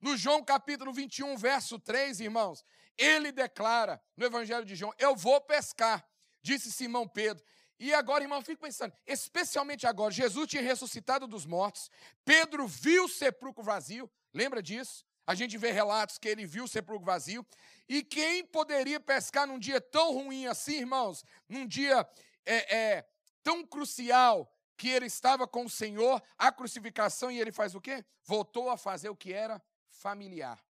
No 0.00 0.16
João 0.16 0.44
capítulo 0.44 0.92
21, 0.92 1.36
verso 1.36 1.78
3, 1.78 2.20
irmãos, 2.20 2.64
ele 2.98 3.32
declara 3.32 4.02
no 4.16 4.26
Evangelho 4.26 4.66
de 4.66 4.74
João: 4.74 4.92
Eu 4.98 5.16
vou 5.16 5.40
pescar, 5.40 6.06
disse 6.42 6.70
Simão 6.70 7.08
Pedro. 7.08 7.42
E 7.82 7.92
agora, 7.92 8.22
irmão, 8.22 8.40
fico 8.40 8.62
pensando, 8.62 8.94
especialmente 9.04 9.88
agora, 9.88 10.12
Jesus 10.12 10.46
tinha 10.46 10.62
ressuscitado 10.62 11.26
dos 11.26 11.44
mortos, 11.44 11.90
Pedro 12.24 12.64
viu 12.64 13.06
o 13.06 13.08
sepulcro 13.08 13.60
vazio, 13.60 14.08
lembra 14.32 14.62
disso? 14.62 15.04
A 15.26 15.34
gente 15.34 15.58
vê 15.58 15.72
relatos 15.72 16.16
que 16.16 16.28
ele 16.28 16.46
viu 16.46 16.62
o 16.62 16.68
sepulcro 16.68 17.04
vazio. 17.04 17.44
E 17.88 18.04
quem 18.04 18.46
poderia 18.46 19.00
pescar 19.00 19.48
num 19.48 19.58
dia 19.58 19.80
tão 19.80 20.12
ruim 20.12 20.46
assim, 20.46 20.76
irmãos? 20.76 21.24
Num 21.48 21.66
dia 21.66 22.08
é, 22.46 22.76
é, 22.76 23.08
tão 23.42 23.66
crucial 23.66 24.48
que 24.76 24.88
ele 24.88 25.06
estava 25.06 25.48
com 25.48 25.64
o 25.64 25.70
Senhor, 25.70 26.22
a 26.38 26.52
crucificação, 26.52 27.32
e 27.32 27.40
ele 27.40 27.50
faz 27.50 27.74
o 27.74 27.80
quê? 27.80 28.04
Voltou 28.22 28.70
a 28.70 28.76
fazer 28.76 29.08
o 29.08 29.16
que 29.16 29.32
era 29.32 29.60
familiar. 29.88 30.64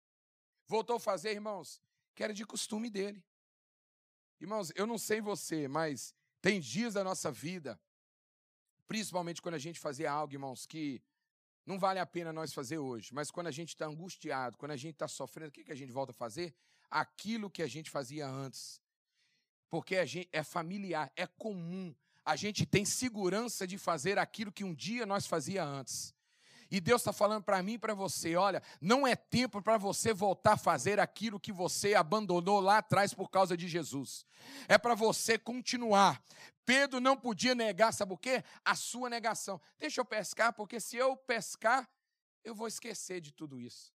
Voltou 0.67 0.97
a 0.97 0.99
fazer, 0.99 1.31
irmãos, 1.31 1.81
que 2.13 2.23
era 2.23 2.35
de 2.35 2.45
costume 2.45 2.87
dele. 2.87 3.25
Irmãos, 4.39 4.71
eu 4.75 4.85
não 4.85 4.99
sei 4.99 5.19
você, 5.21 5.67
mas 5.67 6.13
tem 6.41 6.59
dias 6.59 6.93
da 6.93 7.03
nossa 7.03 7.31
vida, 7.31 7.79
principalmente 8.87 9.41
quando 9.41 9.55
a 9.55 9.59
gente 9.59 9.79
fazia 9.79 10.11
algo, 10.11 10.33
irmãos, 10.33 10.65
que 10.65 11.01
não 11.65 11.77
vale 11.77 11.99
a 11.99 12.05
pena 12.05 12.33
nós 12.33 12.53
fazer 12.53 12.77
hoje, 12.77 13.13
mas 13.13 13.29
quando 13.29 13.47
a 13.47 13.51
gente 13.51 13.69
está 13.69 13.85
angustiado, 13.85 14.57
quando 14.57 14.71
a 14.71 14.77
gente 14.77 14.93
está 14.93 15.07
sofrendo, 15.07 15.49
o 15.49 15.51
que, 15.51 15.63
que 15.63 15.71
a 15.71 15.75
gente 15.75 15.91
volta 15.91 16.11
a 16.11 16.15
fazer? 16.15 16.53
Aquilo 16.89 17.49
que 17.49 17.61
a 17.61 17.67
gente 17.67 17.89
fazia 17.89 18.27
antes. 18.27 18.81
Porque 19.69 20.03
gente, 20.05 20.27
é 20.31 20.43
familiar, 20.43 21.11
é 21.15 21.27
comum. 21.27 21.93
a 22.25 22.35
gente 22.35 22.65
tem 22.65 22.85
segurança 22.85 23.67
de 23.67 23.77
fazer 23.77 24.17
aquilo 24.17 24.51
que 24.51 24.63
um 24.63 24.73
dia 24.73 25.05
nós 25.05 25.27
fazia 25.27 25.63
antes. 25.63 26.13
E 26.71 26.79
Deus 26.79 27.01
está 27.01 27.11
falando 27.11 27.43
para 27.43 27.61
mim 27.63 27.73
e 27.73 27.77
para 27.79 27.93
você: 27.93 28.35
olha, 28.35 28.61
não 28.79 29.07
é 29.07 29.15
tempo 29.15 29.61
para 29.61 29.77
você 29.77 30.13
voltar 30.13 30.53
a 30.53 30.57
fazer 30.57 30.99
aquilo 30.99 31.39
que 31.39 31.51
você 31.51 31.95
abandonou 31.95 32.59
lá 32.59 32.77
atrás 32.77 33.13
por 33.13 33.29
causa 33.29 33.57
de 33.57 33.67
Jesus. 33.67 34.25
É 34.67 34.77
para 34.77 34.95
você 34.95 35.37
continuar. 35.37 36.23
Pedro 36.65 36.99
não 36.99 37.17
podia 37.17 37.55
negar, 37.55 37.91
sabe 37.91 38.13
o 38.13 38.17
quê? 38.17 38.43
A 38.63 38.75
sua 38.75 39.09
negação. 39.09 39.59
Deixa 39.79 39.99
eu 40.01 40.05
pescar, 40.05 40.53
porque 40.53 40.79
se 40.79 40.97
eu 40.97 41.17
pescar, 41.17 41.89
eu 42.43 42.53
vou 42.53 42.67
esquecer 42.67 43.19
de 43.19 43.33
tudo 43.33 43.59
isso. 43.59 43.91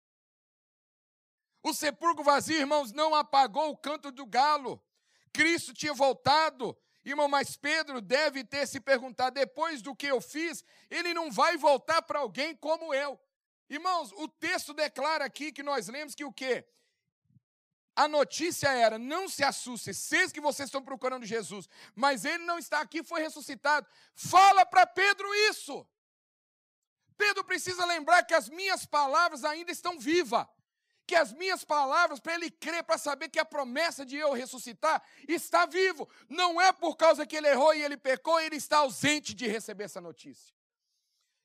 O 1.63 1.75
sepulcro 1.75 2.25
vazio, 2.25 2.59
irmãos, 2.59 2.91
não 2.91 3.15
apagou 3.15 3.71
o 3.71 3.77
canto 3.77 4.11
do 4.11 4.27
galo. 4.27 4.83
Cristo 5.33 5.73
tinha 5.73 5.95
voltado. 5.95 6.77
Irmão, 7.05 7.27
mas 7.29 7.57
Pedro 7.57 8.01
deve 8.01 8.45
ter 8.45 8.67
se 8.67 8.81
perguntado: 8.81 9.35
depois 9.35 9.83
do 9.83 9.95
que 9.95 10.07
eu 10.07 10.21
fiz, 10.21 10.65
ele 10.91 11.13
não 11.13 11.31
vai 11.31 11.57
voltar 11.57 12.03
para 12.03 12.21
alguém 12.21 12.55
como 12.55 12.95
eu. 12.95 13.21
Irmãos, 13.69 14.13
o 14.13 14.29
texto 14.29 14.73
declara 14.73 15.25
aqui 15.25 15.51
que 15.51 15.63
nós 15.63 15.89
lemos 15.89 16.15
que 16.15 16.25
o 16.25 16.33
quê? 16.33 16.67
A 17.97 18.07
notícia 18.07 18.69
era: 18.69 18.99
não 18.99 19.29
se 19.29 19.43
assustem, 19.43 19.93
sei 19.93 20.31
que 20.31 20.41
vocês 20.41 20.69
estão 20.69 20.83
procurando 20.83 21.27
Jesus, 21.27 21.69
mas 21.95 22.25
ele 22.25 22.45
não 22.45 22.59
está 22.59 22.81
aqui, 22.81 23.03
foi 23.03 23.21
ressuscitado. 23.21 23.87
Fala 24.15 24.65
para 24.65 24.87
Pedro 24.87 25.35
isso. 25.51 25.87
Pedro 27.17 27.45
precisa 27.45 27.85
lembrar 27.85 28.25
que 28.25 28.35
as 28.35 28.49
minhas 28.49 28.87
palavras 28.87 29.45
ainda 29.45 29.71
estão 29.71 29.99
vivas. 29.99 30.47
Que 31.07 31.15
as 31.15 31.33
minhas 31.33 31.65
palavras, 31.65 32.21
para 32.21 32.35
ele 32.35 32.51
crer, 32.51 32.85
para 32.85 32.97
saber 32.97 33.29
que 33.29 33.39
a 33.39 33.45
promessa 33.45 34.07
de 34.07 34.17
eu 34.17 34.33
ressuscitar 34.33 35.03
está 35.29 35.67
vivo. 35.67 36.09
Não 36.29 36.61
é 36.61 36.73
por 36.73 36.97
causa 36.97 37.27
que 37.27 37.37
ele 37.37 37.49
errou 37.49 37.75
e 37.75 37.83
ele 37.83 37.97
pecou, 37.97 38.41
ele 38.41 38.57
está 38.57 38.79
ausente 38.79 39.35
de 39.35 39.47
receber 39.47 39.85
essa 39.85 40.01
notícia. 40.01 40.55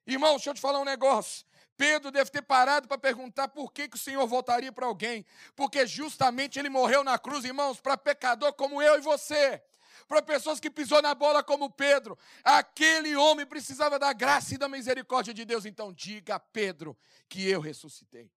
Irmão, 0.05 0.35
deixa 0.35 0.51
eu 0.51 0.53
te 0.53 0.61
falar 0.61 0.79
um 0.79 0.85
negócio. 0.85 1.45
Pedro 1.77 2.09
deve 2.09 2.31
ter 2.31 2.41
parado 2.41 2.87
para 2.87 2.97
perguntar 2.97 3.49
por 3.49 3.71
que, 3.71 3.87
que 3.87 3.97
o 3.97 3.99
Senhor 3.99 4.25
voltaria 4.25 4.71
para 4.71 4.87
alguém. 4.87 5.25
Porque 5.55 5.85
justamente 5.85 6.57
ele 6.57 6.69
morreu 6.69 7.03
na 7.03 7.19
cruz, 7.19 7.45
irmãos, 7.45 7.79
para 7.79 7.95
pecador 7.95 8.51
como 8.53 8.81
eu 8.81 8.97
e 8.97 9.01
você. 9.01 9.61
Para 10.07 10.21
pessoas 10.21 10.59
que 10.59 10.71
pisou 10.71 11.01
na 11.01 11.13
bola 11.13 11.43
como 11.43 11.69
Pedro. 11.69 12.17
Aquele 12.43 13.15
homem 13.15 13.45
precisava 13.45 13.99
da 13.99 14.11
graça 14.13 14.55
e 14.55 14.57
da 14.57 14.67
misericórdia 14.67 15.33
de 15.33 15.45
Deus. 15.45 15.65
Então 15.65 15.93
diga 15.93 16.35
a 16.35 16.39
Pedro 16.39 16.97
que 17.29 17.47
eu 17.47 17.59
ressuscitei. 17.59 18.31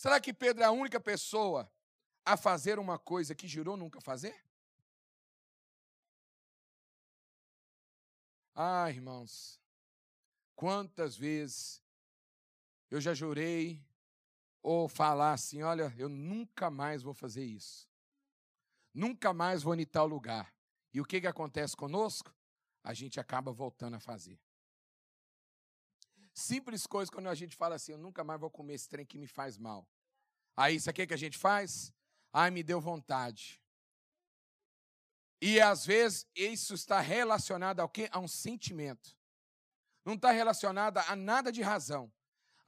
Será 0.00 0.18
que 0.18 0.32
Pedro 0.32 0.62
é 0.62 0.66
a 0.66 0.70
única 0.70 0.98
pessoa 0.98 1.70
a 2.24 2.34
fazer 2.34 2.78
uma 2.78 2.98
coisa 2.98 3.34
que 3.34 3.46
jurou 3.46 3.76
nunca 3.76 4.00
fazer? 4.00 4.34
Ah, 8.54 8.88
irmãos, 8.88 9.60
quantas 10.56 11.18
vezes 11.18 11.82
eu 12.90 12.98
já 12.98 13.12
jurei 13.12 13.84
ou 14.62 14.88
falar 14.88 15.34
assim: 15.34 15.60
olha, 15.60 15.94
eu 15.98 16.08
nunca 16.08 16.70
mais 16.70 17.02
vou 17.02 17.12
fazer 17.12 17.44
isso. 17.44 17.86
Nunca 18.94 19.34
mais 19.34 19.62
vou 19.62 19.74
em 19.74 19.84
tal 19.84 20.06
lugar. 20.06 20.50
E 20.94 21.00
o 21.02 21.04
que, 21.04 21.20
que 21.20 21.26
acontece 21.26 21.76
conosco? 21.76 22.34
A 22.82 22.94
gente 22.94 23.20
acaba 23.20 23.52
voltando 23.52 23.96
a 23.96 24.00
fazer. 24.00 24.40
Simples 26.32 26.86
coisa 26.86 27.10
quando 27.10 27.28
a 27.28 27.34
gente 27.34 27.56
fala 27.56 27.74
assim: 27.76 27.92
eu 27.92 27.98
nunca 27.98 28.24
mais 28.24 28.40
vou 28.40 28.50
comer 28.50 28.74
esse 28.74 28.88
trem 28.88 29.04
que 29.04 29.18
me 29.18 29.26
faz 29.26 29.58
mal. 29.58 29.88
Aí, 30.56 30.76
isso 30.76 30.90
aqui 30.90 31.06
que 31.06 31.14
a 31.14 31.18
gente 31.18 31.38
faz? 31.38 31.92
Ai, 32.32 32.50
me 32.50 32.62
deu 32.62 32.80
vontade. 32.80 33.60
E 35.40 35.60
às 35.60 35.86
vezes 35.86 36.26
isso 36.34 36.74
está 36.74 37.00
relacionado 37.00 37.80
ao 37.80 37.88
quê? 37.88 38.08
A 38.12 38.18
um 38.18 38.28
sentimento. 38.28 39.16
Não 40.04 40.14
está 40.14 40.30
relacionado 40.30 40.98
a 40.98 41.16
nada 41.16 41.50
de 41.50 41.62
razão 41.62 42.12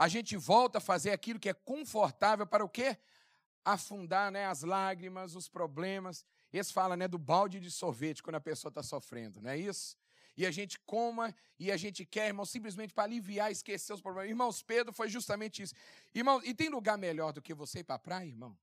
a 0.03 0.09
gente 0.09 0.37
volta 0.37 0.79
a 0.79 0.81
fazer 0.81 1.12
aquilo 1.12 1.38
que 1.38 1.48
é 1.48 1.55
confortável 1.55 2.44
para 2.44 2.64
o 2.64 2.68
quê? 2.68 2.98
Afundar 3.64 4.33
né, 4.33 4.46
as 4.46 4.62
lágrimas, 4.62 5.37
os 5.37 5.48
problemas. 5.48 6.25
Esse 6.53 6.72
fala 6.72 6.96
né, 6.96 7.07
do 7.07 7.18
balde 7.18 7.61
de 7.61 7.70
sorvete 7.70 8.20
quando 8.20 8.35
a 8.35 8.40
pessoa 8.40 8.68
está 8.68 8.83
sofrendo, 8.83 9.40
não 9.40 9.51
é 9.51 9.57
isso? 9.57 9.96
E 10.36 10.46
a 10.46 10.50
gente 10.50 10.78
coma 10.80 11.34
e 11.58 11.70
a 11.70 11.76
gente 11.76 12.04
quer, 12.04 12.28
irmão, 12.28 12.44
simplesmente 12.44 12.92
para 12.94 13.04
aliviar, 13.04 13.50
esquecer 13.52 13.92
os 13.92 14.00
problemas. 14.00 14.30
Irmãos, 14.30 14.62
Pedro 14.62 14.92
foi 14.92 15.08
justamente 15.08 15.62
isso. 15.62 15.74
Irmão, 16.14 16.40
e 16.44 16.54
tem 16.54 16.68
lugar 16.68 16.96
melhor 16.96 17.32
do 17.32 17.42
que 17.42 17.52
você 17.52 17.80
ir 17.80 17.84
para 17.84 17.96
a 17.96 17.98
praia, 17.98 18.26
irmão? 18.26 18.56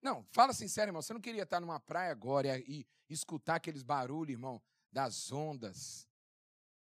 Não, 0.00 0.26
fala 0.32 0.52
sincero, 0.52 0.88
irmão. 0.90 1.02
Você 1.02 1.12
não 1.12 1.20
queria 1.20 1.42
estar 1.42 1.60
numa 1.60 1.80
praia 1.80 2.10
agora 2.10 2.58
e 2.58 2.86
escutar 3.08 3.56
aqueles 3.56 3.82
barulhos, 3.82 4.32
irmão, 4.32 4.62
das 4.90 5.32
ondas, 5.32 6.06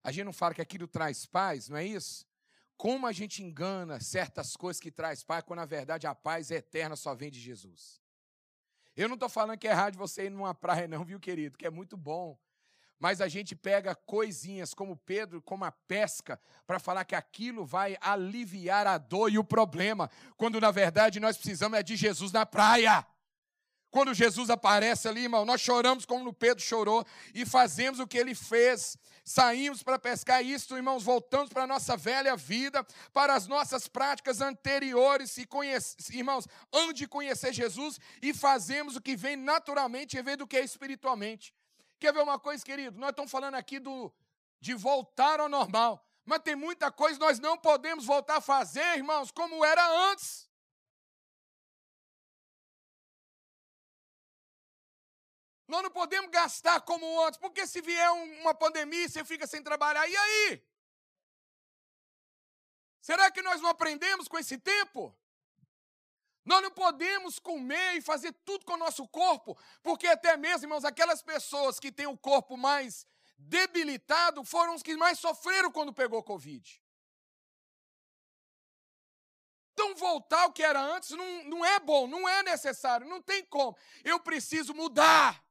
a 0.08 0.12
gente 0.13 0.23
não 0.23 0.32
fala 0.32 0.53
que 0.53 0.62
aquilo 0.62 0.88
traz 0.88 1.25
paz, 1.25 1.67
não 1.67 1.75
é 1.75 1.86
isso? 1.86 2.25
Como 2.77 3.06
a 3.06 3.12
gente 3.12 3.43
engana 3.43 3.99
certas 3.99 4.56
coisas 4.56 4.80
que 4.80 4.89
traz 4.89 5.21
paz, 5.21 5.43
quando 5.43 5.60
na 5.60 5.65
verdade 5.65 6.08
a 6.08 6.15
paz 6.15 6.49
eterna 6.49 6.95
só 6.95 7.13
vem 7.13 7.30
de 7.30 7.41
Jesus. 7.41 8.01
Eu 8.98 9.08
não 9.08 9.14
estou 9.14 9.30
falando 9.30 9.60
que 9.60 9.68
é 9.68 9.72
errado 9.72 9.96
você 9.96 10.26
ir 10.26 10.32
numa 10.32 10.56
praia, 10.56 10.88
não, 10.88 11.06
viu, 11.06 11.20
querido? 11.20 11.56
Que 11.56 11.68
é 11.68 11.70
muito 11.70 11.96
bom. 11.96 12.36
Mas 13.00 13.22
a 13.22 13.28
gente 13.28 13.56
pega 13.56 13.94
coisinhas 13.94 14.74
como 14.74 14.98
Pedro, 14.98 15.40
como 15.40 15.64
a 15.64 15.72
pesca, 15.72 16.42
para 16.66 16.80
falar 16.80 17.06
que 17.06 17.14
aquilo 17.14 17.64
vai 17.64 17.96
aliviar 18.02 18.88
a 18.88 18.98
dor 18.98 19.32
e 19.32 19.38
o 19.38 19.44
problema, 19.44 20.10
quando 20.36 20.60
na 20.60 20.72
verdade 20.72 21.20
nós 21.20 21.38
precisamos 21.38 21.78
é 21.78 21.84
de 21.84 21.96
Jesus 21.96 22.32
na 22.32 22.44
praia. 22.44 23.06
Quando 23.89 24.13
Jesus 24.13 24.50
aparece 24.50 25.08
ali, 25.08 25.23
irmão, 25.23 25.45
nós 25.45 25.62
choramos 25.62 26.06
como 26.06 26.34
Pedro 26.34 26.62
chorou 26.62 27.06
e 27.34 27.45
fazemos 27.45 28.00
o 28.00 28.08
que 28.08 28.17
ele 28.17 28.36
fez. 28.36 28.97
Saímos 29.23 29.82
para 29.84 29.97
pescar 29.97 30.43
isso, 30.43 30.76
irmãos, 30.76 31.04
voltamos 31.04 31.50
para 31.50 31.63
a 31.63 31.67
nossa 31.67 31.97
velha 31.97 32.36
vida, 32.36 32.86
para 33.12 33.34
as 33.34 33.47
nossas 33.47 33.88
práticas 33.88 34.39
anteriores, 34.39 35.36
conhece, 35.50 35.95
irmãos, 36.12 36.47
antes 36.71 36.95
de 36.95 37.08
conhecer 37.08 37.54
Jesus 37.54 38.00
e 38.21 38.34
fazemos 38.34 38.95
o 38.95 39.02
que 39.02 39.15
vem 39.15 39.36
naturalmente 39.36 40.17
em 40.17 40.23
vez 40.23 40.38
do 40.38 40.47
que 40.47 40.58
é 40.58 40.63
espiritualmente. 40.63 41.54
Quer 42.00 42.13
ver 42.13 42.21
uma 42.21 42.39
coisa, 42.39 42.63
querido? 42.63 42.97
Nós 43.00 43.10
estamos 43.10 43.32
falando 43.32 43.56
aqui 43.56 43.80
do, 43.80 44.13
de 44.62 44.73
voltar 44.73 45.39
ao 45.39 45.50
normal, 45.50 46.06
mas 46.23 46.39
tem 46.39 46.56
muita 46.56 46.91
coisa 46.91 47.19
nós 47.19 47.39
não 47.39 47.58
podemos 47.58 48.06
voltar 48.06 48.38
a 48.38 48.41
fazer, 48.41 48.97
irmãos, 48.97 49.32
como 49.32 49.65
era 49.65 50.12
antes. 50.12 50.47
Nós 55.67 55.84
não 55.84 55.91
podemos 55.91 56.32
gastar 56.32 56.82
como 56.82 57.21
antes, 57.21 57.39
porque 57.39 57.67
se 57.67 57.82
vier 57.82 58.10
uma 58.41 58.53
pandemia, 58.53 59.08
você 59.10 59.23
fica 59.25 59.45
sem 59.45 59.62
trabalhar, 59.62 60.08
e 60.08 60.15
aí? 60.15 60.63
Será 63.01 63.30
que 63.30 63.41
nós 63.41 63.62
não 63.62 63.69
aprendemos 63.69 64.27
com 64.27 64.38
esse 64.38 64.58
tempo? 64.58 65.15
Nós 66.45 66.62
não 66.63 66.71
podemos 66.71 67.39
comer 67.39 67.95
e 67.95 68.01
fazer 68.01 68.32
tudo 68.45 68.65
com 68.65 68.73
o 68.73 68.77
nosso 68.77 69.06
corpo, 69.10 69.58
porque 69.84 70.08
até 70.08 70.38
mesmo, 70.38 70.65
irmãos, 70.65 70.86
aquelas 70.86 71.21
pessoas 71.21 71.77
que 71.77 71.91
têm 71.91 72.08
o 72.08 72.17
corpo 72.17 72.56
mais 72.56 73.06
debilitado 73.38 74.43
foram 74.45 74.73
os 74.73 74.82
que 74.82 74.95
mais 74.95 75.19
sofreram 75.19 75.71
quando 75.71 75.93
pegou 75.93 76.23
Covid. 76.23 76.82
Então, 79.73 79.93
voltar 79.95 80.43
ao 80.43 80.51
que 80.51 80.63
era 80.63 80.82
antes 80.82 81.12
não, 81.12 81.43
não 81.43 81.65
é 81.65 81.80
bom, 81.80 82.08
não 82.08 82.27
é 82.27 82.41
necessário, 82.41 83.06
não 83.06 83.21
tem 83.21 83.45
como. 83.45 83.77
Eu 84.03 84.19
preciso 84.19 84.73
mudar. 84.73 85.47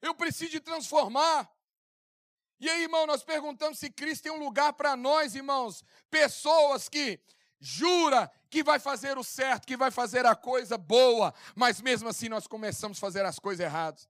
Eu 0.00 0.14
preciso 0.14 0.52
de 0.52 0.60
transformar. 0.60 1.50
E 2.58 2.68
aí, 2.68 2.82
irmão, 2.82 3.06
nós 3.06 3.22
perguntamos 3.22 3.78
se 3.78 3.90
Cristo 3.90 4.24
tem 4.24 4.32
um 4.32 4.42
lugar 4.42 4.72
para 4.72 4.96
nós, 4.96 5.34
irmãos. 5.34 5.84
Pessoas 6.10 6.88
que 6.88 7.20
jura 7.58 8.30
que 8.48 8.62
vai 8.62 8.78
fazer 8.78 9.18
o 9.18 9.24
certo, 9.24 9.66
que 9.66 9.76
vai 9.76 9.90
fazer 9.90 10.24
a 10.24 10.34
coisa 10.34 10.78
boa, 10.78 11.34
mas 11.54 11.80
mesmo 11.80 12.08
assim 12.08 12.28
nós 12.28 12.46
começamos 12.46 12.98
a 12.98 13.00
fazer 13.00 13.24
as 13.24 13.38
coisas 13.38 13.64
erradas. 13.64 14.08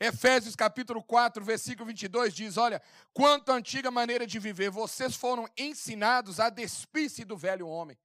Efésios 0.00 0.54
capítulo 0.54 1.02
4, 1.02 1.44
versículo 1.44 1.86
22 1.86 2.32
diz: 2.34 2.56
Olha, 2.56 2.80
quanto 3.12 3.50
à 3.50 3.54
antiga 3.54 3.90
maneira 3.90 4.26
de 4.26 4.38
viver, 4.38 4.70
vocês 4.70 5.16
foram 5.16 5.48
ensinados 5.56 6.38
a 6.38 6.50
despir-se 6.50 7.24
do 7.24 7.36
velho 7.36 7.66
homem. 7.66 7.96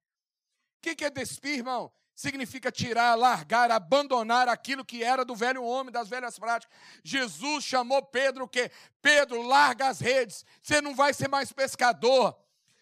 O 0.78 0.94
que 0.94 1.04
é 1.04 1.10
despir, 1.10 1.58
irmão? 1.58 1.92
Significa 2.14 2.70
tirar, 2.70 3.14
largar, 3.16 3.70
abandonar 3.70 4.48
aquilo 4.48 4.84
que 4.84 5.02
era 5.02 5.24
do 5.24 5.34
velho 5.34 5.64
homem, 5.64 5.92
das 5.92 6.08
velhas 6.08 6.38
práticas. 6.38 6.76
Jesus 7.02 7.64
chamou 7.64 8.02
Pedro 8.02 8.48
que 8.48 8.70
Pedro, 9.02 9.42
larga 9.42 9.88
as 9.88 10.00
redes. 10.00 10.44
Você 10.62 10.80
não 10.80 10.94
vai 10.94 11.12
ser 11.12 11.28
mais 11.28 11.52
pescador. 11.52 12.36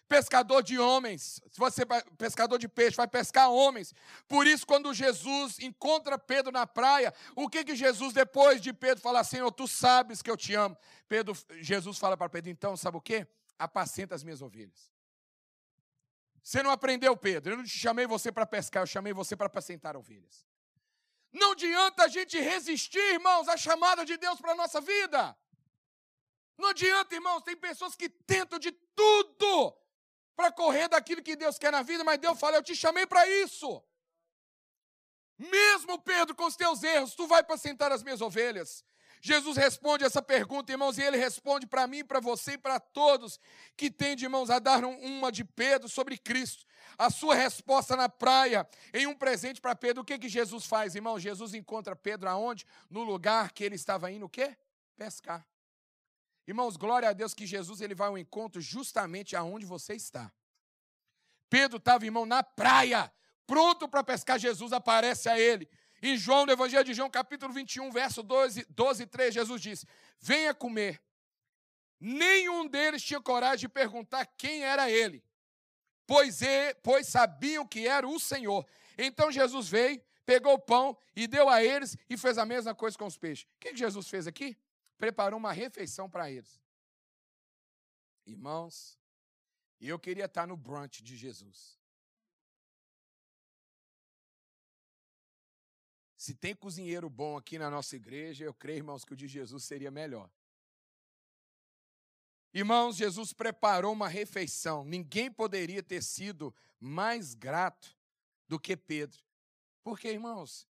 Pescador 0.07 0.61
de 0.61 0.77
homens, 0.77 1.41
se 1.49 1.57
você 1.57 1.83
pescador 2.17 2.59
de 2.59 2.67
peixe, 2.67 2.95
vai 2.95 3.07
pescar 3.07 3.49
homens. 3.49 3.95
Por 4.27 4.45
isso, 4.45 4.67
quando 4.67 4.93
Jesus 4.93 5.57
encontra 5.59 6.19
Pedro 6.19 6.51
na 6.51 6.67
praia, 6.67 7.11
o 7.35 7.49
que 7.49 7.63
que 7.63 7.75
Jesus, 7.75 8.13
depois 8.13 8.61
de 8.61 8.71
Pedro, 8.73 9.01
fala: 9.01 9.23
Senhor, 9.23 9.49
tu 9.51 9.67
sabes 9.67 10.21
que 10.21 10.29
eu 10.29 10.37
te 10.37 10.53
amo. 10.53 10.77
Pedro, 11.07 11.35
Jesus 11.61 11.97
fala 11.97 12.15
para 12.15 12.29
Pedro: 12.29 12.51
então, 12.51 12.77
sabe 12.77 12.97
o 12.97 13.01
que? 13.01 13.25
Apacenta 13.57 14.13
as 14.13 14.23
minhas 14.23 14.41
ovelhas. 14.41 14.92
Você 16.43 16.61
não 16.61 16.71
aprendeu, 16.71 17.15
Pedro. 17.15 17.53
Eu 17.53 17.57
não 17.57 17.63
te 17.63 17.79
chamei 17.79 18.05
você 18.05 18.31
para 18.31 18.45
pescar, 18.45 18.83
eu 18.83 18.87
chamei 18.87 19.13
você 19.13 19.35
para 19.35 19.47
apacentar 19.47 19.95
ovelhas. 19.95 20.45
Não 21.31 21.53
adianta 21.53 22.03
a 22.03 22.07
gente 22.07 22.37
resistir, 22.39 22.99
irmãos, 23.13 23.47
à 23.47 23.55
chamada 23.55 24.05
de 24.05 24.17
Deus 24.17 24.39
para 24.39 24.51
a 24.51 24.55
nossa 24.55 24.81
vida. 24.81 25.35
Não 26.57 26.69
adianta, 26.69 27.15
irmãos, 27.15 27.41
tem 27.41 27.55
pessoas 27.55 27.95
que 27.95 28.09
tentam 28.09 28.59
de 28.59 28.71
tudo 28.71 29.75
para 30.35 30.51
correr 30.51 30.89
daquilo 30.89 31.23
que 31.23 31.35
Deus 31.35 31.57
quer 31.57 31.71
na 31.71 31.81
vida, 31.81 32.03
mas 32.03 32.19
Deus 32.19 32.37
fala: 32.37 32.57
Eu 32.57 32.63
te 32.63 32.75
chamei 32.75 33.07
para 33.07 33.27
isso. 33.27 33.83
Mesmo 35.37 35.99
Pedro 35.99 36.35
com 36.35 36.45
os 36.45 36.55
teus 36.55 36.83
erros, 36.83 37.15
tu 37.15 37.25
vai 37.25 37.41
para 37.43 37.57
sentar 37.57 37.91
as 37.91 38.03
minhas 38.03 38.21
ovelhas. 38.21 38.83
Jesus 39.25 39.55
responde 39.55 40.03
essa 40.03 40.21
pergunta, 40.21 40.69
irmãos, 40.73 40.97
e 40.97 41.01
ele 41.01 41.15
responde 41.15 41.65
para 41.65 41.87
mim, 41.87 42.03
para 42.03 42.19
você 42.19 42.51
e 42.51 42.57
para 42.57 42.77
todos 42.77 43.39
que 43.77 43.89
têm, 43.89 44.19
irmãos, 44.19 44.49
a 44.49 44.59
dar 44.59 44.83
uma 44.83 45.31
de 45.31 45.45
Pedro 45.45 45.87
sobre 45.87 46.17
Cristo. 46.17 46.65
A 46.97 47.09
sua 47.09 47.33
resposta 47.33 47.95
na 47.95 48.09
praia, 48.09 48.67
em 48.93 49.07
um 49.07 49.15
presente 49.15 49.61
para 49.61 49.73
Pedro, 49.73 50.01
o 50.01 50.05
que, 50.05 50.19
que 50.19 50.27
Jesus 50.27 50.65
faz, 50.65 50.93
irmão? 50.93 51.17
Jesus 51.17 51.53
encontra 51.53 51.95
Pedro 51.95 52.27
aonde? 52.27 52.65
No 52.89 53.01
lugar 53.01 53.53
que 53.53 53.63
ele 53.63 53.75
estava 53.75 54.11
indo, 54.11 54.25
o 54.25 54.29
quê? 54.29 54.57
Pescar. 54.97 55.47
Irmãos, 56.45 56.75
glória 56.75 57.07
a 57.07 57.13
Deus 57.13 57.33
que 57.33 57.47
Jesus 57.47 57.79
ele 57.79 57.95
vai 57.95 58.09
ao 58.09 58.17
encontro 58.17 58.59
justamente 58.59 59.37
aonde 59.37 59.65
você 59.65 59.93
está. 59.93 60.29
Pedro 61.49 61.77
estava, 61.77 62.03
irmão, 62.03 62.25
na 62.25 62.43
praia, 62.43 63.09
pronto 63.47 63.87
para 63.87 64.03
pescar. 64.03 64.37
Jesus 64.37 64.73
aparece 64.73 65.29
a 65.29 65.39
ele. 65.39 65.69
Em 66.05 66.17
João, 66.17 66.45
no 66.45 66.51
Evangelho 66.51 66.83
de 66.83 66.93
João, 66.93 67.09
capítulo 67.09 67.53
21, 67.53 67.89
verso 67.89 68.21
12, 68.21 68.65
12 68.65 69.05
3, 69.05 69.33
Jesus 69.33 69.61
diz: 69.61 69.85
Venha 70.19 70.53
comer. 70.53 71.01
Nenhum 71.97 72.67
deles 72.67 73.01
tinha 73.01 73.21
coragem 73.21 73.59
de 73.59 73.69
perguntar 73.69 74.25
quem 74.25 74.65
era 74.65 74.91
ele, 74.91 75.23
pois, 76.05 76.41
ele, 76.41 76.75
pois 76.83 77.07
sabiam 77.07 77.65
que 77.65 77.87
era 77.87 78.05
o 78.05 78.19
Senhor. 78.19 78.67
Então 78.97 79.31
Jesus 79.31 79.69
veio, 79.69 80.03
pegou 80.25 80.55
o 80.55 80.59
pão 80.59 80.97
e 81.15 81.25
deu 81.25 81.47
a 81.47 81.63
eles 81.63 81.95
e 82.09 82.17
fez 82.17 82.37
a 82.37 82.45
mesma 82.45 82.75
coisa 82.75 82.97
com 82.97 83.05
os 83.05 83.17
peixes. 83.17 83.45
O 83.55 83.59
que 83.61 83.73
Jesus 83.73 84.09
fez 84.09 84.27
aqui? 84.27 84.57
Preparou 84.97 85.39
uma 85.39 85.53
refeição 85.53 86.09
para 86.09 86.29
eles. 86.29 86.61
Irmãos, 88.25 88.99
eu 89.79 89.97
queria 89.97 90.25
estar 90.25 90.45
no 90.45 90.57
brunch 90.57 91.01
de 91.01 91.15
Jesus. 91.15 91.81
Se 96.23 96.33
tem 96.33 96.55
cozinheiro 96.55 97.09
bom 97.09 97.35
aqui 97.35 97.59
na 97.59 97.69
nossa 97.69 97.97
igreja, 97.97 98.45
eu 98.45 98.53
creio, 98.53 98.77
irmãos, 98.77 99.03
que 99.03 99.11
o 99.11 99.15
de 99.15 99.27
Jesus 99.27 99.65
seria 99.65 99.91
melhor. 99.91 100.31
Irmãos, 102.53 102.95
Jesus 102.95 103.33
preparou 103.33 103.91
uma 103.91 104.07
refeição. 104.07 104.85
Ninguém 104.85 105.29
poderia 105.29 105.83
ter 105.83 106.01
sido 106.01 106.55
mais 106.79 107.33
grato 107.33 107.93
do 108.47 108.57
que 108.57 108.77
Pedro. 108.77 109.21
Porque, 109.83 110.07
irmãos, 110.07 110.65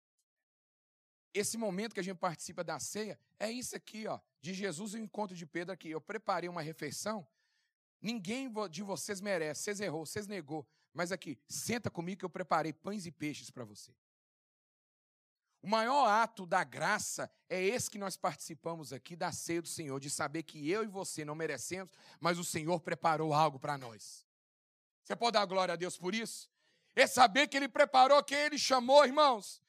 esse 1.33 1.57
momento 1.57 1.95
que 1.95 1.99
a 1.99 2.03
gente 2.03 2.17
participa 2.17 2.63
da 2.63 2.79
ceia 2.79 3.19
é 3.37 3.51
isso 3.51 3.75
aqui, 3.75 4.07
ó, 4.07 4.21
de 4.39 4.53
Jesus 4.53 4.93
e 4.93 4.99
o 4.99 5.03
encontro 5.03 5.35
de 5.35 5.45
Pedro 5.45 5.73
aqui. 5.73 5.89
Eu 5.89 5.99
preparei 5.99 6.47
uma 6.47 6.61
refeição. 6.61 7.27
Ninguém 8.01 8.49
de 8.69 8.83
vocês 8.83 9.19
merece. 9.19 9.63
Vocês 9.63 9.81
errou, 9.81 10.05
vocês 10.05 10.27
negou. 10.27 10.65
Mas 10.93 11.11
aqui, 11.11 11.37
senta 11.45 11.91
comigo 11.91 12.19
que 12.19 12.25
eu 12.25 12.29
preparei 12.29 12.71
pães 12.71 13.05
e 13.05 13.11
peixes 13.11 13.51
para 13.51 13.65
você. 13.65 13.91
O 15.61 15.67
maior 15.67 16.07
ato 16.07 16.45
da 16.45 16.63
graça 16.63 17.31
é 17.47 17.61
esse 17.61 17.89
que 17.89 17.99
nós 17.99 18.17
participamos 18.17 18.91
aqui 18.91 19.15
da 19.15 19.31
ceia 19.31 19.61
do 19.61 19.67
Senhor, 19.67 19.99
de 19.99 20.09
saber 20.09 20.41
que 20.43 20.69
eu 20.69 20.83
e 20.83 20.87
você 20.87 21.23
não 21.23 21.35
merecemos, 21.35 21.91
mas 22.19 22.39
o 22.39 22.43
Senhor 22.43 22.79
preparou 22.79 23.31
algo 23.31 23.59
para 23.59 23.77
nós. 23.77 24.25
Você 25.03 25.15
pode 25.15 25.33
dar 25.33 25.45
glória 25.45 25.73
a 25.73 25.77
Deus 25.77 25.97
por 25.97 26.15
isso? 26.15 26.49
É 26.95 27.05
saber 27.05 27.47
que 27.47 27.55
Ele 27.55 27.69
preparou, 27.69 28.23
que 28.23 28.33
Ele 28.33 28.57
chamou, 28.57 29.05
irmãos. 29.05 29.61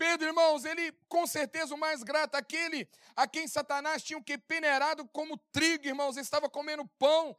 Pedro, 0.00 0.28
irmãos, 0.28 0.64
ele 0.64 0.92
com 1.10 1.26
certeza 1.26 1.74
o 1.74 1.78
mais 1.78 2.02
grato, 2.02 2.34
aquele 2.34 2.88
a 3.14 3.28
quem 3.28 3.46
Satanás 3.46 4.02
tinha 4.02 4.18
o 4.18 4.24
que 4.24 4.38
peneirado 4.38 5.06
como 5.08 5.36
trigo, 5.52 5.86
irmãos, 5.86 6.16
estava 6.16 6.48
comendo 6.48 6.88
pão. 6.98 7.36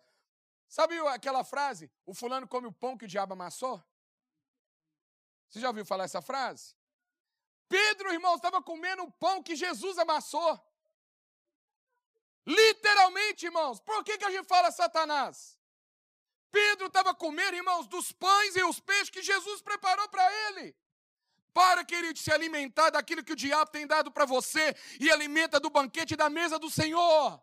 Sabe 0.70 0.96
aquela 1.08 1.44
frase? 1.44 1.92
O 2.06 2.14
fulano 2.14 2.48
come 2.48 2.68
o 2.68 2.72
pão 2.72 2.96
que 2.96 3.06
o 3.06 3.08
diabo 3.08 3.34
amassou? 3.34 3.84
Você 5.50 5.60
já 5.60 5.70
ouviu 5.70 5.84
falar 5.84 6.04
essa 6.04 6.22
frase? 6.22 6.76
Pedro, 7.76 8.12
irmãos, 8.12 8.36
estava 8.36 8.62
comendo 8.62 9.04
o 9.04 9.12
pão 9.24 9.42
que 9.42 9.56
Jesus 9.56 9.98
amassou. 9.98 10.52
Literalmente, 12.46 13.46
irmãos. 13.46 13.80
Por 13.80 14.04
que, 14.04 14.18
que 14.18 14.26
a 14.26 14.32
gente 14.32 14.48
fala 14.54 14.72
Satanás? 14.72 15.58
Pedro 16.52 16.88
estava 16.88 17.16
comendo, 17.16 17.56
irmãos, 17.56 17.88
dos 17.88 18.12
pães 18.12 18.58
e 18.58 18.64
os 18.64 18.80
peixes 18.82 19.10
que 19.10 19.22
Jesus 19.22 19.62
preparou 19.62 20.08
para 20.10 20.26
ele. 20.46 20.76
Para, 21.54 21.86
querido, 21.86 22.20
se 22.20 22.32
alimentar 22.32 22.90
daquilo 22.90 23.24
que 23.24 23.34
o 23.34 23.42
diabo 23.46 23.72
tem 23.72 23.88
dado 23.88 24.12
para 24.12 24.26
você 24.26 24.76
e 25.00 25.10
alimenta 25.10 25.58
do 25.58 25.70
banquete 25.70 26.18
da 26.18 26.30
mesa 26.30 26.60
do 26.60 26.70
Senhor. 26.70 27.42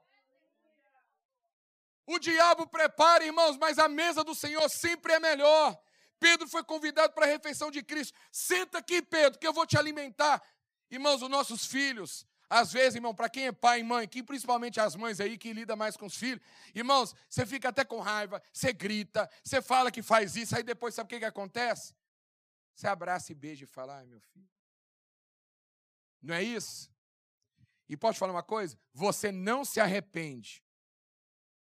O 2.06 2.18
diabo 2.18 2.66
prepara, 2.66 3.24
irmãos, 3.24 3.56
mas 3.56 3.78
a 3.78 3.88
mesa 3.88 4.22
do 4.22 4.34
Senhor 4.34 4.68
sempre 4.68 5.14
é 5.14 5.18
melhor. 5.18 5.78
Pedro 6.18 6.48
foi 6.48 6.64
convidado 6.64 7.12
para 7.12 7.26
a 7.26 7.28
refeição 7.28 7.70
de 7.70 7.82
Cristo. 7.82 8.16
Senta 8.30 8.78
aqui, 8.78 9.00
Pedro, 9.02 9.38
que 9.38 9.46
eu 9.46 9.52
vou 9.52 9.66
te 9.66 9.76
alimentar. 9.78 10.42
Irmãos, 10.90 11.22
os 11.22 11.28
nossos 11.28 11.66
filhos, 11.66 12.26
às 12.48 12.72
vezes, 12.72 12.96
irmão, 12.96 13.14
para 13.14 13.28
quem 13.28 13.46
é 13.46 13.52
pai 13.52 13.80
e 13.80 13.84
mãe, 13.84 14.08
que 14.08 14.22
principalmente 14.22 14.80
as 14.80 14.96
mães 14.96 15.20
aí 15.20 15.36
que 15.36 15.52
lida 15.52 15.76
mais 15.76 15.96
com 15.96 16.06
os 16.06 16.16
filhos, 16.16 16.42
irmãos, 16.74 17.14
você 17.28 17.44
fica 17.44 17.68
até 17.68 17.84
com 17.84 18.00
raiva, 18.00 18.42
você 18.52 18.72
grita, 18.72 19.28
você 19.44 19.60
fala 19.60 19.90
que 19.90 20.02
faz 20.02 20.36
isso, 20.36 20.56
aí 20.56 20.62
depois 20.62 20.94
sabe 20.94 21.06
o 21.06 21.10
que, 21.10 21.18
que 21.18 21.24
acontece? 21.24 21.94
Você 22.74 22.86
abraça 22.86 23.32
e 23.32 23.34
beija 23.34 23.64
e 23.64 23.66
fala, 23.66 23.98
ai 23.98 24.06
meu 24.06 24.20
filho. 24.20 24.48
Não 26.22 26.34
é 26.34 26.42
isso? 26.42 26.90
E 27.88 27.96
pode 27.96 28.18
falar 28.18 28.32
uma 28.32 28.42
coisa? 28.42 28.78
Você 28.92 29.30
não 29.32 29.64
se 29.64 29.80
arrepende 29.80 30.62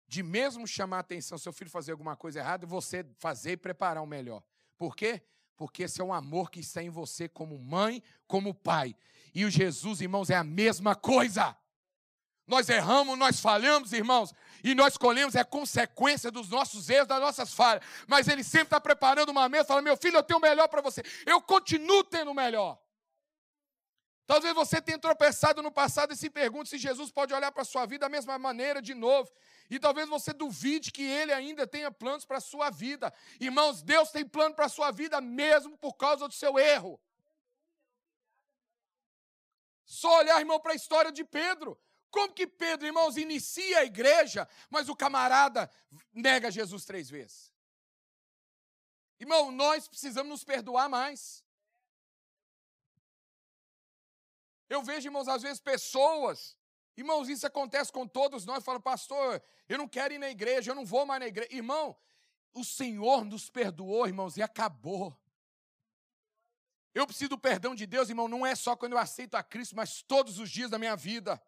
de 0.09 0.23
mesmo 0.23 0.67
chamar 0.67 0.99
a 0.99 1.01
atenção 1.01 1.37
seu 1.39 1.53
filho 1.53 1.71
fazer 1.71 1.93
alguma 1.93 2.17
coisa 2.17 2.39
errada, 2.39 2.67
você 2.67 3.05
fazer 3.19 3.53
e 3.53 3.57
preparar 3.57 4.03
o 4.03 4.07
melhor. 4.07 4.43
Por 4.79 4.95
quê? 4.95 5.23
Porque 5.57 5.85
esse 5.85 6.01
é 6.01 6.05
um 6.05 6.13
amor 6.13 6.51
que 6.51 6.61
está 6.61 6.83
em 6.83 6.91
você 6.91 7.29
como 7.29 7.59
mãe, 7.59 8.03
como 8.27 8.55
pai. 8.55 8.95
E 9.35 9.45
o 9.45 9.51
Jesus, 9.51 10.01
irmãos, 10.01 10.31
é 10.31 10.37
a 10.37 10.45
mesma 10.45 10.95
coisa. 10.95 11.57
Nós 12.47 12.69
erramos, 12.69 13.19
nós 13.19 13.41
falhamos, 13.41 13.93
irmãos, 13.93 14.33
e 14.63 14.73
nós 14.75 14.97
colhemos 14.97 15.35
é 15.35 15.43
consequência 15.43 16.31
dos 16.31 16.49
nossos 16.49 16.89
erros, 16.89 17.09
das 17.09 17.21
nossas 17.21 17.53
falhas. 17.53 17.83
Mas 18.07 18.29
Ele 18.29 18.45
sempre 18.45 18.67
está 18.67 18.81
preparando 18.81 19.31
uma 19.31 19.49
mesa, 19.49 19.65
fala: 19.65 19.83
meu 19.83 19.97
filho, 19.97 20.17
eu 20.17 20.23
tenho 20.23 20.39
o 20.39 20.43
melhor 20.43 20.69
para 20.69 20.81
você. 20.81 21.03
Eu 21.25 21.41
continuo 21.41 22.05
tendo 22.05 22.31
o 22.31 22.35
melhor. 22.35 22.79
Talvez 24.27 24.55
você 24.55 24.81
tenha 24.81 24.99
tropeçado 24.99 25.63
no 25.63 25.73
passado 25.73 26.13
e 26.13 26.17
se 26.17 26.29
pergunte 26.29 26.69
se 26.69 26.79
Jesus 26.79 27.11
pode 27.11 27.33
olhar 27.33 27.51
para 27.51 27.63
a 27.63 27.65
sua 27.65 27.87
vida 27.87 28.07
da 28.07 28.09
mesma 28.09 28.39
maneira 28.39 28.81
de 28.81 28.95
novo. 28.95 29.31
E 29.69 29.79
talvez 29.79 30.09
você 30.09 30.33
duvide 30.33 30.93
que 30.93 31.03
ele 31.03 31.33
ainda 31.33 31.67
tenha 31.67 31.91
planos 31.91 32.25
para 32.25 32.39
a 32.39 32.41
sua 32.41 32.71
vida. 32.71 33.13
Irmãos, 33.41 33.83
Deus 33.83 34.11
tem 34.11 34.27
plano 34.27 34.55
para 34.55 34.67
a 34.67 34.69
sua 34.69 34.91
vida 34.91 35.21
mesmo 35.21 35.77
por 35.79 35.95
causa 35.95 36.29
do 36.29 36.35
seu 36.35 36.59
erro. 36.59 37.01
Só 39.85 40.19
olhar, 40.19 40.41
irmão, 40.41 40.61
para 40.61 40.73
a 40.73 40.77
história 40.77 41.13
de 41.13 41.25
Pedro. 41.25 41.79
Como 42.11 42.33
que 42.33 42.47
Pedro, 42.47 42.87
irmãos, 42.87 43.17
inicia 43.17 43.81
a 43.81 43.85
igreja, 43.85 44.49
mas 44.71 44.89
o 44.89 44.97
camarada 44.97 45.71
nega 46.13 46.51
Jesus 46.51 46.85
três 46.85 47.11
vezes? 47.11 47.53
Irmão, 49.19 49.51
nós 49.51 49.89
precisamos 49.89 50.31
nos 50.31 50.45
perdoar 50.45 50.89
mais. 50.89 51.45
Eu 54.69 54.83
vejo, 54.83 55.09
irmãos, 55.09 55.29
às 55.29 55.43
vezes 55.43 55.61
pessoas 55.61 56.57
Irmãos, 56.97 57.29
isso 57.29 57.47
acontece 57.47 57.93
com 57.93 58.07
todos 58.07 58.47
nós. 58.47 58.65
Fala, 58.65 58.81
pastor, 58.81 59.43
eu 59.69 59.77
não 59.77 59.87
quero 59.87 60.15
ir 60.15 60.19
na 60.19 60.31
igreja, 60.31 60.71
eu 60.71 60.75
não 60.75 60.87
vou 60.87 61.05
mais 61.05 61.21
na 61.21 61.27
igreja. 61.27 61.53
Irmão, 61.53 61.97
o 62.55 62.65
Senhor 62.65 63.25
nos 63.25 63.51
perdoou, 63.51 64.07
irmãos, 64.07 64.37
e 64.37 64.43
acabou. 64.43 65.15
Eu 66.95 67.07
preciso 67.07 67.31
do 67.31 67.39
perdão 67.39 67.75
de 67.75 67.87
Deus, 67.87 68.09
irmão, 68.09 68.27
não 68.27 68.47
é 68.47 68.55
só 68.55 68.75
quando 68.75 68.93
eu 68.93 68.99
aceito 68.99 69.35
a 69.35 69.43
Cristo, 69.43 69.77
mas 69.77 70.01
todos 70.01 70.39
os 70.39 70.51
dias 70.51 70.71
da 70.71 70.79
minha 70.79 70.97
vida. 70.97 71.41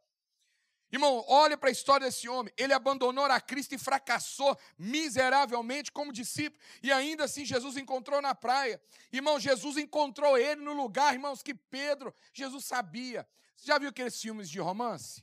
Irmão, 0.93 1.25
olha 1.29 1.57
para 1.57 1.69
a 1.69 1.73
história 1.73 2.07
desse 2.07 2.29
homem. 2.29 2.53
Ele 2.57 2.73
abandonou 2.73 3.25
a 3.25 3.41
Cristo 3.41 3.75
e 3.75 3.79
fracassou 3.79 4.59
miseravelmente 4.79 5.93
como 5.93 6.13
discípulo. 6.13 6.63
E 6.83 6.91
ainda 6.91 7.25
assim 7.25 7.45
Jesus 7.45 7.77
encontrou 7.77 8.23
na 8.23 8.35
praia. 8.35 8.81
Irmão, 9.13 9.39
Jesus 9.41 9.77
encontrou 9.77 10.37
ele 10.37 10.63
no 10.63 10.73
lugar, 10.73 11.13
irmãos, 11.15 11.43
que 11.43 11.55
Pedro, 11.55 12.15
Jesus 12.33 12.65
sabia. 12.67 13.27
Você 13.57 13.67
já 13.67 13.79
viu 13.79 13.91
aqueles 13.91 14.21
filmes 14.21 14.49
de 14.49 14.61
romance? 14.61 15.23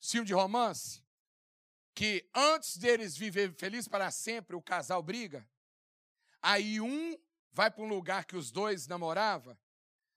Filme 0.00 0.26
de 0.26 0.34
romance, 0.34 1.02
que 1.94 2.28
antes 2.34 2.76
deles 2.76 3.16
viver 3.16 3.52
felizes 3.52 3.88
para 3.88 4.10
sempre, 4.10 4.56
o 4.56 4.62
casal 4.62 5.02
briga. 5.02 5.46
Aí 6.42 6.80
um 6.80 7.16
vai 7.52 7.70
para 7.70 7.82
um 7.82 7.88
lugar 7.88 8.24
que 8.24 8.36
os 8.36 8.50
dois 8.50 8.86
namoravam. 8.86 9.56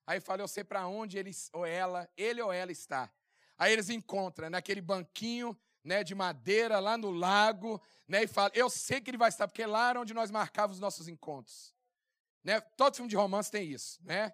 Aí 0.06 0.20
fala, 0.20 0.42
eu 0.42 0.48
sei 0.48 0.64
para 0.64 0.86
onde 0.86 1.18
ele 1.18 1.30
ou 1.52 1.64
ela, 1.66 2.08
ele 2.16 2.40
ou 2.40 2.52
ela 2.52 2.72
está. 2.72 3.10
Aí 3.56 3.72
eles 3.72 3.88
encontram 3.88 4.50
naquele 4.50 4.80
banquinho, 4.80 5.56
né, 5.82 6.02
de 6.02 6.14
madeira 6.14 6.78
lá 6.78 6.96
no 6.96 7.10
lago, 7.10 7.80
né, 8.08 8.24
e 8.24 8.26
fala, 8.26 8.50
eu 8.54 8.70
sei 8.70 9.00
que 9.00 9.10
ele 9.10 9.18
vai 9.18 9.28
estar 9.28 9.46
porque 9.46 9.66
lá 9.66 9.90
era 9.90 10.00
onde 10.00 10.14
nós 10.14 10.30
marcávamos 10.30 10.76
os 10.76 10.80
nossos 10.80 11.08
encontros. 11.08 11.74
Né? 12.42 12.60
Todo 12.60 12.96
filme 12.96 13.08
de 13.08 13.16
romance 13.16 13.50
tem 13.50 13.70
isso, 13.70 13.98
né? 14.02 14.32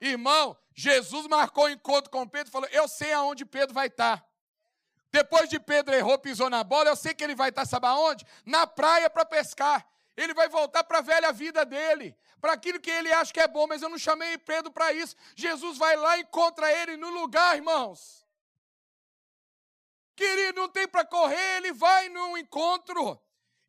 Irmão, 0.00 0.56
Jesus 0.74 1.26
marcou 1.26 1.64
o 1.64 1.70
encontro 1.70 2.10
com 2.10 2.28
Pedro 2.28 2.48
e 2.48 2.52
falou: 2.52 2.68
Eu 2.68 2.86
sei 2.86 3.12
aonde 3.12 3.44
Pedro 3.44 3.74
vai 3.74 3.88
estar. 3.88 4.24
Depois 5.10 5.48
de 5.48 5.58
Pedro 5.58 5.94
errou, 5.94 6.18
pisou 6.18 6.50
na 6.50 6.62
bola, 6.62 6.90
eu 6.90 6.96
sei 6.96 7.14
que 7.14 7.24
ele 7.24 7.34
vai 7.34 7.48
estar, 7.48 7.64
sabe 7.64 7.86
aonde? 7.86 8.26
Na 8.44 8.66
praia 8.66 9.08
para 9.08 9.24
pescar. 9.24 9.86
Ele 10.16 10.34
vai 10.34 10.48
voltar 10.48 10.84
para 10.84 10.98
a 10.98 11.02
velha 11.02 11.32
vida 11.32 11.64
dele, 11.64 12.14
para 12.40 12.52
aquilo 12.52 12.80
que 12.80 12.90
ele 12.90 13.12
acha 13.12 13.32
que 13.32 13.40
é 13.40 13.46
bom, 13.46 13.66
mas 13.66 13.82
eu 13.82 13.88
não 13.88 13.98
chamei 13.98 14.36
Pedro 14.36 14.70
para 14.70 14.92
isso. 14.92 15.14
Jesus 15.34 15.78
vai 15.78 15.96
lá 15.96 16.18
e 16.18 16.22
encontra 16.22 16.70
ele 16.72 16.96
no 16.96 17.08
lugar, 17.10 17.56
irmãos. 17.56 18.26
Querido, 20.16 20.60
não 20.60 20.68
tem 20.68 20.88
para 20.88 21.04
correr, 21.04 21.58
ele 21.58 21.72
vai 21.72 22.08
no 22.08 22.36
encontro. 22.36 23.20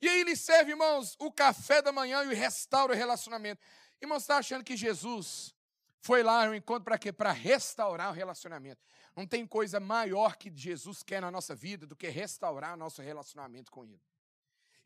E 0.02 0.10
aí 0.10 0.22
ele 0.22 0.36
serve, 0.36 0.72
irmãos, 0.72 1.16
o 1.20 1.32
café 1.32 1.82
da 1.82 1.92
manhã 1.92 2.24
e 2.24 2.34
restaura 2.34 2.94
o 2.94 2.96
relacionamento. 2.96 3.62
Irmãos, 4.02 4.24
está 4.24 4.38
achando 4.38 4.64
que 4.64 4.76
Jesus 4.76 5.54
foi 6.02 6.24
lá 6.24 6.48
no 6.48 6.56
encontro 6.56 6.86
para 6.86 6.98
quê? 6.98 7.12
Para 7.12 7.32
restaurar 7.32 8.10
o 8.10 8.14
relacionamento. 8.14 8.82
Não 9.20 9.28
tem 9.28 9.46
coisa 9.46 9.82
maior 9.82 10.38
que 10.38 10.50
Jesus 10.50 11.04
quer 11.04 11.20
na 11.20 11.30
nossa 11.30 11.54
vida 11.54 11.86
do 11.86 11.94
que 11.94 12.08
restaurar 12.08 12.78
nosso 12.78 13.02
relacionamento 13.02 13.70
com 13.70 13.84
Ele. 13.84 14.02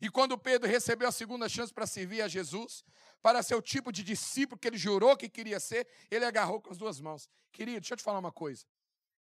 E 0.00 0.10
quando 0.10 0.36
Pedro 0.36 0.68
recebeu 0.68 1.06
a 1.06 1.12
segunda 1.12 1.48
chance 1.48 1.72
para 1.72 1.86
servir 1.86 2.20
a 2.20 2.26
Jesus, 2.26 2.84
para 3.22 3.44
ser 3.44 3.54
o 3.54 3.62
tipo 3.62 3.92
de 3.92 4.02
discípulo 4.02 4.58
que 4.58 4.66
ele 4.66 4.76
jurou 4.76 5.16
que 5.16 5.28
queria 5.28 5.60
ser, 5.60 5.86
ele 6.10 6.24
agarrou 6.24 6.60
com 6.60 6.72
as 6.72 6.76
duas 6.76 7.00
mãos. 7.00 7.30
Querido, 7.52 7.78
deixa 7.78 7.94
eu 7.94 7.96
te 7.96 8.02
falar 8.02 8.18
uma 8.18 8.32
coisa. 8.32 8.66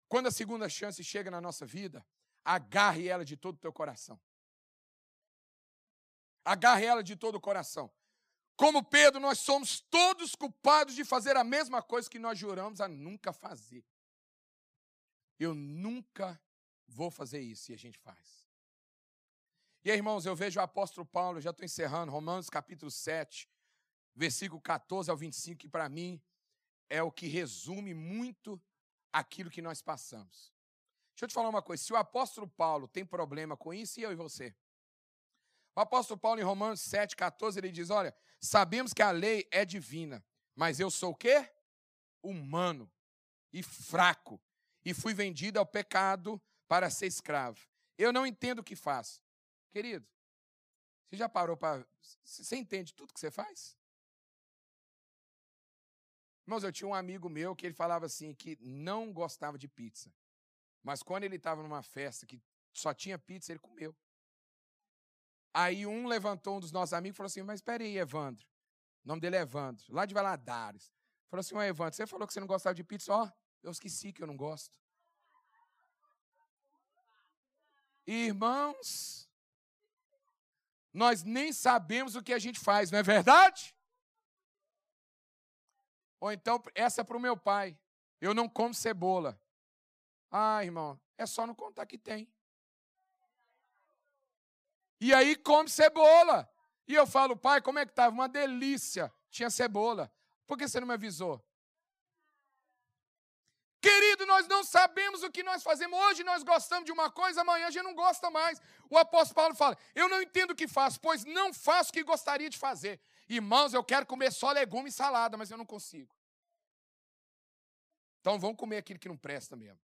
Quando 0.08 0.28
a 0.28 0.32
segunda 0.32 0.70
chance 0.70 1.04
chega 1.04 1.30
na 1.30 1.42
nossa 1.42 1.66
vida, 1.66 2.02
agarre 2.46 3.10
ela 3.10 3.26
de 3.26 3.36
todo 3.36 3.56
o 3.56 3.60
teu 3.60 3.74
coração. 3.74 4.18
Agarre 6.46 6.86
ela 6.86 7.04
de 7.04 7.18
todo 7.18 7.36
o 7.36 7.42
coração. 7.42 7.92
Como 8.56 8.82
Pedro, 8.82 9.20
nós 9.20 9.38
somos 9.40 9.82
todos 9.82 10.34
culpados 10.34 10.96
de 10.96 11.04
fazer 11.04 11.36
a 11.36 11.44
mesma 11.44 11.82
coisa 11.82 12.10
que 12.10 12.20
nós 12.20 12.40
juramos 12.40 12.80
a 12.80 12.88
nunca 12.88 13.34
fazer. 13.34 13.84
Eu 15.44 15.54
nunca 15.54 16.42
vou 16.88 17.12
fazer 17.12 17.42
isso 17.42 17.72
e 17.72 17.76
a 17.76 17.78
gente 17.78 17.98
faz. 17.98 18.48
E 19.84 19.92
aí, 19.92 19.98
irmãos, 19.98 20.26
eu 20.26 20.36
vejo 20.36 20.60
o 20.60 20.64
apóstolo 20.64 21.06
Paulo, 21.06 21.42
já 21.42 21.50
estou 21.50 21.66
encerrando, 21.66 22.12
Romanos 22.12 22.50
capítulo 22.50 22.90
7, 22.90 23.50
versículo 24.16 24.62
14 24.62 25.12
ao 25.12 25.18
25, 25.18 25.60
que 25.60 25.68
para 25.68 25.90
mim 25.90 26.22
é 26.90 27.04
o 27.04 27.12
que 27.12 27.28
resume 27.28 27.94
muito 27.94 28.62
aquilo 29.12 29.50
que 29.50 29.62
nós 29.62 29.82
passamos. 29.82 30.54
Deixa 31.14 31.26
eu 31.26 31.28
te 31.28 31.34
falar 31.34 31.50
uma 31.50 31.62
coisa: 31.62 31.84
se 31.84 31.92
o 31.92 31.98
apóstolo 31.98 32.48
Paulo 32.48 32.88
tem 32.88 33.06
problema 33.06 33.58
com 33.58 33.74
isso, 33.74 34.00
e 34.00 34.04
eu 34.04 34.12
e 34.12 34.16
você? 34.16 34.56
O 35.76 35.82
apóstolo 35.82 36.20
Paulo, 36.20 36.40
em 36.40 36.44
Romanos 36.44 36.80
7, 36.82 37.16
14, 37.16 37.60
ele 37.60 37.72
diz: 37.72 37.90
Olha, 37.90 38.16
sabemos 38.40 38.94
que 38.94 39.02
a 39.02 39.12
lei 39.12 39.48
é 39.52 39.66
divina, 39.66 40.24
mas 40.56 40.80
eu 40.80 40.90
sou 40.90 41.12
o 41.12 41.16
quê? 41.16 41.52
Humano 42.22 42.90
e 43.52 43.62
fraco, 43.62 44.42
e 44.86 44.94
fui 44.94 45.14
vendido 45.14 45.60
ao 45.60 45.66
pecado 45.66 46.42
para 46.68 46.90
ser 46.90 47.08
escravo. 47.08 47.60
Eu 47.98 48.12
não 48.12 48.26
entendo 48.26 48.60
o 48.60 48.64
que 48.64 48.76
faço. 48.76 49.22
Querido, 49.72 50.08
você 51.10 51.18
já 51.18 51.30
parou 51.30 51.56
para. 51.56 51.86
Você 52.24 52.56
entende 52.56 52.94
tudo 52.94 53.14
que 53.14 53.20
você 53.20 53.32
faz? 53.32 53.78
Irmãos, 56.46 56.64
eu 56.64 56.72
tinha 56.72 56.88
um 56.88 56.94
amigo 56.94 57.30
meu 57.30 57.56
que 57.56 57.66
ele 57.66 57.74
falava 57.74 58.06
assim, 58.06 58.34
que 58.34 58.58
não 58.60 59.14
gostava 59.14 59.58
de 59.58 59.68
pizza. 59.68 60.14
Mas 60.82 61.02
quando 61.02 61.24
ele 61.24 61.38
estava 61.38 61.64
numa 61.64 61.82
festa 61.82 62.26
que 62.26 62.42
só 62.74 62.94
tinha 62.94 63.18
pizza, 63.18 63.52
ele 63.52 63.60
comeu. 63.60 63.96
Aí 65.54 65.86
um 65.86 66.08
levantou, 66.08 66.58
um 66.58 66.60
dos 66.60 66.72
nossos 66.72 66.94
amigos, 66.94 67.16
e 67.16 67.18
falou 67.18 67.28
assim: 67.28 67.44
Mas 67.44 67.60
espere 67.60 67.86
aí, 67.86 67.98
Evandro. 67.98 68.46
O 69.06 69.08
nome 69.08 69.22
dele 69.22 69.36
é 69.36 69.42
Evandro, 69.42 69.86
lá 69.90 70.06
de 70.06 70.14
Valadares. 70.14 70.92
Falou 71.30 71.42
assim: 71.42 71.56
Evandro, 71.58 71.96
você 71.96 72.08
falou 72.08 72.28
que 72.28 72.34
você 72.34 72.40
não 72.40 72.48
gostava 72.48 72.74
de 72.74 72.84
pizza? 72.84 73.14
Ó, 73.14 73.30
eu 73.64 73.72
esqueci 73.72 74.12
que 74.12 74.22
eu 74.22 74.28
não 74.28 74.38
gosto. 74.38 74.78
Irmãos, 78.06 79.30
nós 80.94 81.24
nem 81.24 81.54
sabemos 81.54 82.16
o 82.16 82.22
que 82.22 82.34
a 82.34 82.40
gente 82.40 82.60
faz, 82.60 82.92
não 82.92 83.00
é 83.00 83.04
verdade? 83.04 83.74
Ou 86.20 86.32
então, 86.32 86.62
essa 86.76 87.02
é 87.02 87.04
para 87.04 87.18
o 87.18 87.20
meu 87.20 87.36
pai. 87.36 87.78
Eu 88.20 88.34
não 88.34 88.48
como 88.48 88.74
cebola. 88.74 89.40
Ah, 90.30 90.64
irmão, 90.64 91.00
é 91.18 91.26
só 91.26 91.48
não 91.48 91.56
contar 91.56 91.86
que 91.86 91.98
tem. 91.98 92.32
E 95.00 95.14
aí 95.14 95.36
come 95.36 95.70
cebola. 95.70 96.50
E 96.88 96.94
eu 96.94 97.08
falo, 97.08 97.36
pai, 97.36 97.62
como 97.62 97.80
é 97.80 97.86
que 97.86 97.92
estava? 97.92 98.14
Uma 98.14 98.28
delícia. 98.28 99.14
Tinha 99.30 99.50
cebola. 99.50 100.14
Por 100.46 100.58
que 100.58 100.68
você 100.68 100.80
não 100.80 100.88
me 100.88 100.94
avisou? 100.94 101.44
Querido, 103.84 104.26
nós 104.26 104.48
não 104.48 104.64
sabemos 104.64 105.24
o 105.24 105.30
que 105.30 105.44
nós 105.44 105.62
fazemos. 105.62 106.00
Hoje 106.00 106.24
nós 106.24 106.42
gostamos 106.42 106.86
de 106.86 106.92
uma 106.94 107.12
coisa, 107.12 107.42
amanhã 107.42 107.68
a 107.68 107.70
gente 107.70 107.84
não 107.84 107.94
gosta 107.94 108.30
mais. 108.30 108.62
O 108.90 108.98
apóstolo 108.98 109.36
Paulo 109.36 109.56
fala: 109.56 109.78
Eu 109.94 110.08
não 110.08 110.22
entendo 110.22 110.52
o 110.52 110.56
que 110.56 110.70
faço, 110.70 111.02
pois 111.02 111.26
não 111.26 111.54
faço 111.54 111.90
o 111.90 111.94
que 111.94 112.02
gostaria 112.02 112.50
de 112.50 112.58
fazer. 112.58 113.02
Irmãos, 113.28 113.74
eu 113.74 113.84
quero 113.84 114.06
comer 114.06 114.32
só 114.32 114.54
legume 114.54 114.88
e 114.88 114.92
salada, 114.92 115.36
mas 115.36 115.52
eu 115.52 115.58
não 115.58 115.66
consigo. 115.66 116.16
Então 118.22 118.40
vamos 118.40 118.56
comer 118.56 118.78
aquilo 118.78 118.98
que 118.98 119.10
não 119.10 119.18
presta 119.18 119.54
mesmo. 119.58 119.82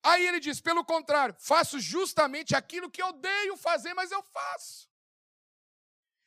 Aí 0.00 0.24
ele 0.24 0.38
diz: 0.38 0.60
pelo 0.60 0.84
contrário, 0.84 1.34
faço 1.40 1.80
justamente 1.80 2.54
aquilo 2.54 2.88
que 2.88 3.02
odeio 3.02 3.56
fazer, 3.56 3.92
mas 3.92 4.12
eu 4.12 4.22
faço. 4.22 4.88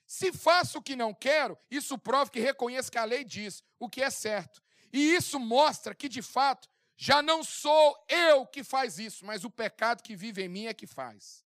Se 0.06 0.34
faço 0.34 0.80
o 0.80 0.82
que 0.82 0.98
não 0.98 1.14
quero, 1.14 1.58
isso 1.72 1.98
prova 1.98 2.30
que 2.30 2.42
reconheço 2.42 2.92
que 2.92 2.98
a 2.98 3.06
lei 3.06 3.24
diz 3.24 3.64
o 3.80 3.88
que 3.88 4.02
é 4.02 4.10
certo. 4.10 4.62
E 4.92 5.16
isso 5.16 5.40
mostra 5.40 5.94
que, 5.94 6.10
de 6.10 6.22
fato, 6.22 6.70
já 6.98 7.22
não 7.22 7.44
sou 7.44 8.06
eu 8.10 8.46
que 8.46 8.64
faz 8.64 9.00
isso, 9.00 9.26
mas 9.26 9.44
o 9.44 9.50
pecado 9.50 10.04
que 10.04 10.16
vive 10.16 10.44
em 10.44 10.50
mim 10.50 10.66
é 10.66 10.74
que 10.74 10.88
faz. 10.88 11.46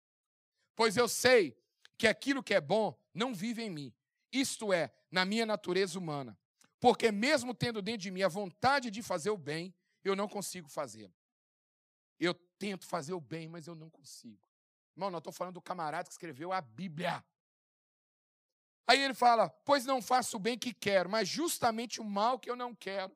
Pois 0.74 0.96
eu 0.96 1.08
sei 1.08 1.56
que 1.96 2.06
aquilo 2.06 2.42
que 2.42 2.54
é 2.54 2.60
bom 2.60 2.98
não 3.14 3.34
vive 3.34 3.62
em 3.62 3.70
mim, 3.70 3.94
isto 4.32 4.72
é, 4.72 4.92
na 5.10 5.24
minha 5.24 5.46
natureza 5.46 5.98
humana. 5.98 6.38
Porque, 6.78 7.10
mesmo 7.10 7.54
tendo 7.54 7.80
dentro 7.80 8.02
de 8.02 8.10
mim 8.10 8.22
a 8.22 8.28
vontade 8.28 8.90
de 8.90 9.02
fazer 9.02 9.30
o 9.30 9.36
bem, 9.36 9.74
eu 10.04 10.14
não 10.14 10.28
consigo 10.28 10.68
fazê-lo. 10.68 11.14
Eu 12.18 12.34
tento 12.58 12.86
fazer 12.86 13.12
o 13.12 13.20
bem, 13.20 13.48
mas 13.48 13.66
eu 13.66 13.74
não 13.74 13.88
consigo. 13.88 14.40
Irmão, 14.94 15.10
não 15.10 15.18
estou 15.18 15.32
falando 15.32 15.54
do 15.54 15.62
camarada 15.62 16.08
que 16.08 16.12
escreveu 16.12 16.52
a 16.52 16.60
Bíblia. 16.60 17.24
Aí 18.86 19.00
ele 19.00 19.14
fala: 19.14 19.48
Pois 19.48 19.84
não 19.84 20.00
faço 20.00 20.36
o 20.36 20.40
bem 20.40 20.58
que 20.58 20.72
quero, 20.72 21.10
mas 21.10 21.28
justamente 21.28 22.00
o 22.00 22.04
mal 22.04 22.38
que 22.38 22.50
eu 22.50 22.56
não 22.56 22.74
quero. 22.74 23.14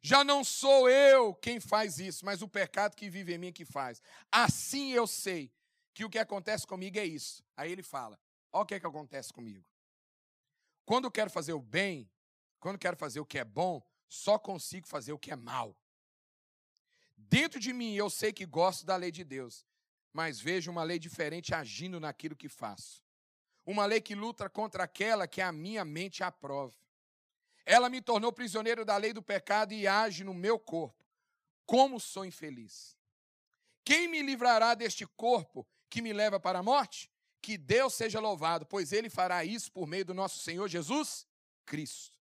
Já 0.00 0.22
não 0.22 0.44
sou 0.44 0.88
eu 0.88 1.34
quem 1.34 1.58
faz 1.58 1.98
isso, 1.98 2.24
mas 2.24 2.42
o 2.42 2.48
pecado 2.48 2.94
que 2.94 3.10
vive 3.10 3.34
em 3.34 3.38
mim 3.38 3.52
que 3.52 3.64
faz. 3.64 4.00
Assim 4.30 4.92
eu 4.92 5.06
sei 5.06 5.52
que 5.92 6.04
o 6.04 6.10
que 6.10 6.18
acontece 6.18 6.66
comigo 6.66 6.98
é 6.98 7.04
isso. 7.04 7.44
Aí 7.56 7.72
ele 7.72 7.82
fala: 7.82 8.18
Olha 8.52 8.62
o 8.62 8.66
que, 8.66 8.74
é 8.74 8.80
que 8.80 8.86
acontece 8.86 9.32
comigo. 9.32 9.64
Quando 10.84 11.04
eu 11.04 11.10
quero 11.10 11.30
fazer 11.30 11.52
o 11.52 11.60
bem, 11.60 12.10
quando 12.60 12.76
eu 12.76 12.80
quero 12.80 12.96
fazer 12.96 13.20
o 13.20 13.26
que 13.26 13.38
é 13.38 13.44
bom, 13.44 13.82
só 14.08 14.38
consigo 14.38 14.86
fazer 14.86 15.12
o 15.12 15.18
que 15.18 15.30
é 15.30 15.36
mal. 15.36 15.76
Dentro 17.16 17.58
de 17.60 17.72
mim 17.72 17.94
eu 17.94 18.08
sei 18.08 18.32
que 18.32 18.46
gosto 18.46 18.86
da 18.86 18.96
lei 18.96 19.10
de 19.10 19.24
Deus, 19.24 19.66
mas 20.12 20.40
vejo 20.40 20.70
uma 20.70 20.82
lei 20.82 20.98
diferente 20.98 21.54
agindo 21.54 22.00
naquilo 22.00 22.36
que 22.36 22.48
faço. 22.48 23.02
Uma 23.66 23.84
lei 23.84 24.00
que 24.00 24.14
luta 24.14 24.48
contra 24.48 24.84
aquela 24.84 25.28
que 25.28 25.42
a 25.42 25.52
minha 25.52 25.84
mente 25.84 26.22
aprova. 26.22 26.74
Ela 27.70 27.90
me 27.90 28.00
tornou 28.00 28.32
prisioneiro 28.32 28.82
da 28.82 28.96
lei 28.96 29.12
do 29.12 29.22
pecado 29.22 29.74
e 29.74 29.86
age 29.86 30.24
no 30.24 30.32
meu 30.32 30.58
corpo. 30.58 31.04
Como 31.66 32.00
sou 32.00 32.24
infeliz. 32.24 32.96
Quem 33.84 34.08
me 34.08 34.22
livrará 34.22 34.74
deste 34.74 35.06
corpo 35.06 35.68
que 35.90 36.00
me 36.00 36.14
leva 36.14 36.40
para 36.40 36.60
a 36.60 36.62
morte? 36.62 37.10
Que 37.42 37.58
Deus 37.58 37.92
seja 37.92 38.20
louvado, 38.20 38.64
pois 38.64 38.90
Ele 38.90 39.10
fará 39.10 39.44
isso 39.44 39.70
por 39.70 39.86
meio 39.86 40.02
do 40.02 40.14
nosso 40.14 40.38
Senhor 40.38 40.66
Jesus 40.66 41.26
Cristo. 41.66 42.18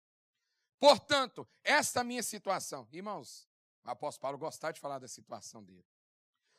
Portanto, 0.81 1.47
esta 1.63 2.03
minha 2.03 2.21
situação, 2.21 2.85
irmãos, 2.91 3.47
o 3.85 3.89
apóstolo 3.89 4.23
Paulo 4.23 4.37
gostar 4.37 4.73
de 4.73 4.81
falar 4.81 4.99
da 4.99 5.07
situação 5.07 5.63
dele. 5.63 5.87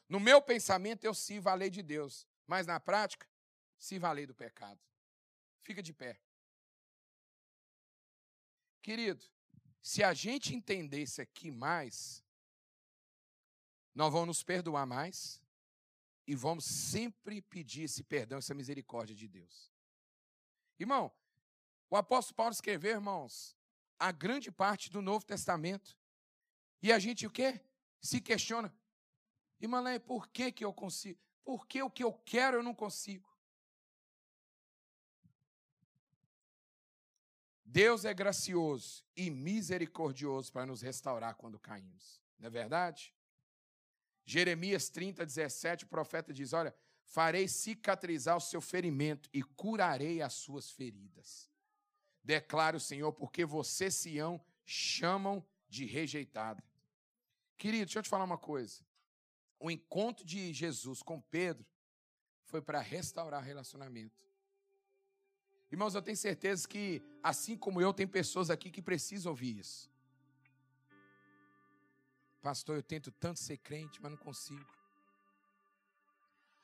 No 0.08 0.18
meu 0.18 0.40
pensamento, 0.40 1.04
eu 1.04 1.12
sirvo 1.12 1.50
a 1.50 1.54
lei 1.54 1.68
de 1.68 1.82
Deus, 1.82 2.26
mas 2.46 2.66
na 2.66 2.80
prática, 2.80 3.28
sirvo 3.76 4.06
a 4.06 4.12
lei 4.12 4.26
do 4.26 4.34
pecado. 4.34 4.80
Fica 5.60 5.82
de 5.82 5.92
pé. 5.92 6.18
Querido, 8.82 9.24
se 9.82 10.02
a 10.02 10.12
gente 10.14 10.54
entender 10.54 11.02
isso 11.02 11.20
aqui 11.20 11.50
mais, 11.50 12.24
nós 13.94 14.12
vamos 14.12 14.28
nos 14.28 14.42
perdoar 14.42 14.86
mais 14.86 15.42
e 16.26 16.34
vamos 16.34 16.64
sempre 16.64 17.40
pedir 17.40 17.84
esse 17.84 18.02
perdão, 18.02 18.38
essa 18.38 18.54
misericórdia 18.54 19.14
de 19.14 19.26
Deus. 19.26 19.72
Irmão, 20.78 21.12
o 21.90 21.96
apóstolo 21.96 22.36
Paulo 22.36 22.52
escreveu, 22.52 22.92
irmãos, 22.92 23.56
a 23.98 24.12
grande 24.12 24.52
parte 24.52 24.90
do 24.90 25.02
Novo 25.02 25.24
Testamento. 25.24 25.96
E 26.82 26.92
a 26.92 26.98
gente 26.98 27.26
o 27.26 27.30
quê? 27.30 27.60
Se 28.00 28.20
questiona. 28.20 28.72
Irmã 29.60 29.82
por 29.98 30.28
que, 30.28 30.52
que 30.52 30.64
eu 30.64 30.72
consigo? 30.72 31.18
Por 31.44 31.66
que 31.66 31.82
o 31.82 31.90
que 31.90 32.04
eu 32.04 32.12
quero 32.12 32.58
eu 32.58 32.62
não 32.62 32.74
consigo? 32.74 33.28
Deus 37.70 38.06
é 38.06 38.14
gracioso 38.14 39.04
e 39.14 39.28
misericordioso 39.28 40.50
para 40.50 40.64
nos 40.64 40.80
restaurar 40.80 41.34
quando 41.34 41.58
caímos. 41.58 42.18
Não 42.38 42.46
é 42.46 42.50
verdade? 42.50 43.14
Jeremias 44.24 44.88
30, 44.88 45.26
17, 45.26 45.84
o 45.84 45.88
profeta 45.88 46.32
diz: 46.32 46.54
Olha, 46.54 46.74
farei 47.04 47.46
cicatrizar 47.46 48.38
o 48.38 48.40
seu 48.40 48.62
ferimento 48.62 49.28
e 49.34 49.42
curarei 49.42 50.22
as 50.22 50.32
suas 50.32 50.70
feridas. 50.70 51.50
Declara 52.24 52.74
o 52.74 52.80
Senhor, 52.80 53.12
porque 53.12 53.44
você, 53.44 53.90
Sião, 53.90 54.42
chamam 54.64 55.46
de 55.68 55.84
rejeitada. 55.84 56.64
Querido, 57.58 57.84
deixa 57.84 57.98
eu 57.98 58.02
te 58.02 58.08
falar 58.08 58.24
uma 58.24 58.38
coisa. 58.38 58.82
O 59.60 59.70
encontro 59.70 60.24
de 60.24 60.54
Jesus 60.54 61.02
com 61.02 61.20
Pedro 61.20 61.66
foi 62.44 62.62
para 62.62 62.80
restaurar 62.80 63.42
relacionamento. 63.42 64.27
Irmãos, 65.70 65.94
eu 65.94 66.02
tenho 66.02 66.16
certeza 66.16 66.66
que, 66.66 67.02
assim 67.22 67.56
como 67.56 67.80
eu, 67.80 67.92
tem 67.92 68.06
pessoas 68.06 68.48
aqui 68.48 68.70
que 68.70 68.80
precisam 68.80 69.30
ouvir 69.30 69.58
isso. 69.58 69.90
Pastor, 72.40 72.76
eu 72.76 72.82
tento 72.82 73.10
tanto 73.10 73.38
ser 73.38 73.58
crente, 73.58 74.00
mas 74.00 74.10
não 74.10 74.18
consigo. 74.18 74.72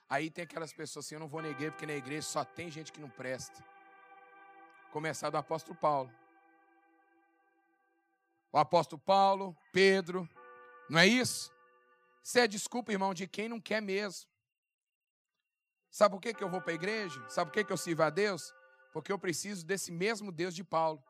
Aí 0.09 0.31
tem 0.31 0.45
aquelas 0.45 0.73
pessoas 0.73 1.05
assim, 1.05 1.17
eu 1.17 1.21
não 1.21 1.29
vou 1.29 1.43
na 1.43 1.49
igreja 1.49 1.73
porque 1.73 1.87
na 1.87 1.95
igreja 1.95 2.23
só 2.23 2.45
tem 2.45 2.71
gente 2.71 2.93
que 2.93 3.01
não 3.01 3.11
presta. 3.11 3.65
Começar 4.91 5.29
do 5.29 5.37
apóstolo 5.37 5.77
Paulo. 5.77 6.11
O 8.53 8.57
apóstolo 8.59 9.03
Paulo, 9.03 9.57
Pedro, 9.73 10.29
não 10.89 11.01
é 11.01 11.07
isso? 11.07 11.53
Isso 12.23 12.39
é 12.39 12.47
desculpa, 12.47 12.93
irmão, 12.93 13.13
de 13.13 13.27
quem 13.27 13.49
não 13.49 13.61
quer 13.61 13.83
mesmo. 13.83 14.31
Sabe 15.91 16.15
por 16.15 16.21
que, 16.21 16.33
que 16.33 16.43
eu 16.43 16.49
vou 16.49 16.61
para 16.61 16.73
a 16.73 16.75
igreja? 16.75 17.29
Sabe 17.29 17.51
por 17.51 17.55
que, 17.55 17.65
que 17.65 17.73
eu 17.73 17.77
sirvo 17.77 18.03
a 18.03 18.11
Deus? 18.11 18.55
Porque 18.95 19.11
eu 19.11 19.19
preciso 19.19 19.67
desse 19.67 19.91
mesmo 19.91 20.31
Deus 20.31 20.55
de 20.55 20.63
Paulo. 20.63 21.03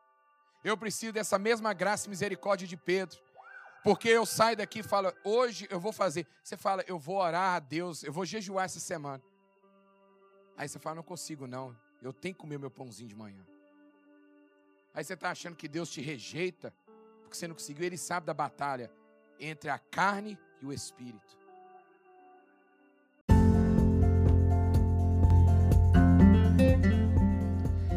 Eu 0.63 0.75
preciso 0.75 1.13
dessa 1.13 1.37
mesma 1.37 1.71
graça 1.71 2.07
e 2.07 2.09
misericórdia 2.09 2.67
de 2.67 2.75
Pedro. 2.75 3.19
Porque 3.83 4.09
eu 4.09 4.25
saio 4.25 4.57
daqui 4.57 4.79
e 4.79 4.83
falo, 4.83 5.13
hoje 5.23 5.67
eu 5.69 5.79
vou 5.79 5.93
fazer. 5.93 6.25
Você 6.43 6.57
fala, 6.57 6.83
eu 6.87 6.97
vou 6.97 7.17
orar 7.17 7.55
a 7.55 7.59
Deus, 7.59 8.03
eu 8.03 8.11
vou 8.11 8.25
jejuar 8.25 8.65
essa 8.65 8.79
semana. 8.79 9.23
Aí 10.57 10.67
você 10.67 10.79
fala, 10.79 10.95
não 10.95 11.03
consigo 11.03 11.45
não, 11.45 11.77
eu 12.01 12.11
tenho 12.11 12.33
que 12.33 12.41
comer 12.41 12.57
meu 12.57 12.71
pãozinho 12.71 13.07
de 13.07 13.15
manhã. 13.15 13.45
Aí 14.91 15.03
você 15.03 15.13
está 15.13 15.29
achando 15.29 15.55
que 15.55 15.67
Deus 15.67 15.91
te 15.91 16.01
rejeita, 16.01 16.73
porque 17.21 17.37
você 17.37 17.47
não 17.47 17.53
conseguiu. 17.53 17.85
Ele 17.85 17.97
sabe 17.97 18.25
da 18.25 18.33
batalha 18.33 18.91
entre 19.39 19.69
a 19.69 19.77
carne 19.77 20.39
e 20.59 20.65
o 20.65 20.73
espírito. 20.73 21.37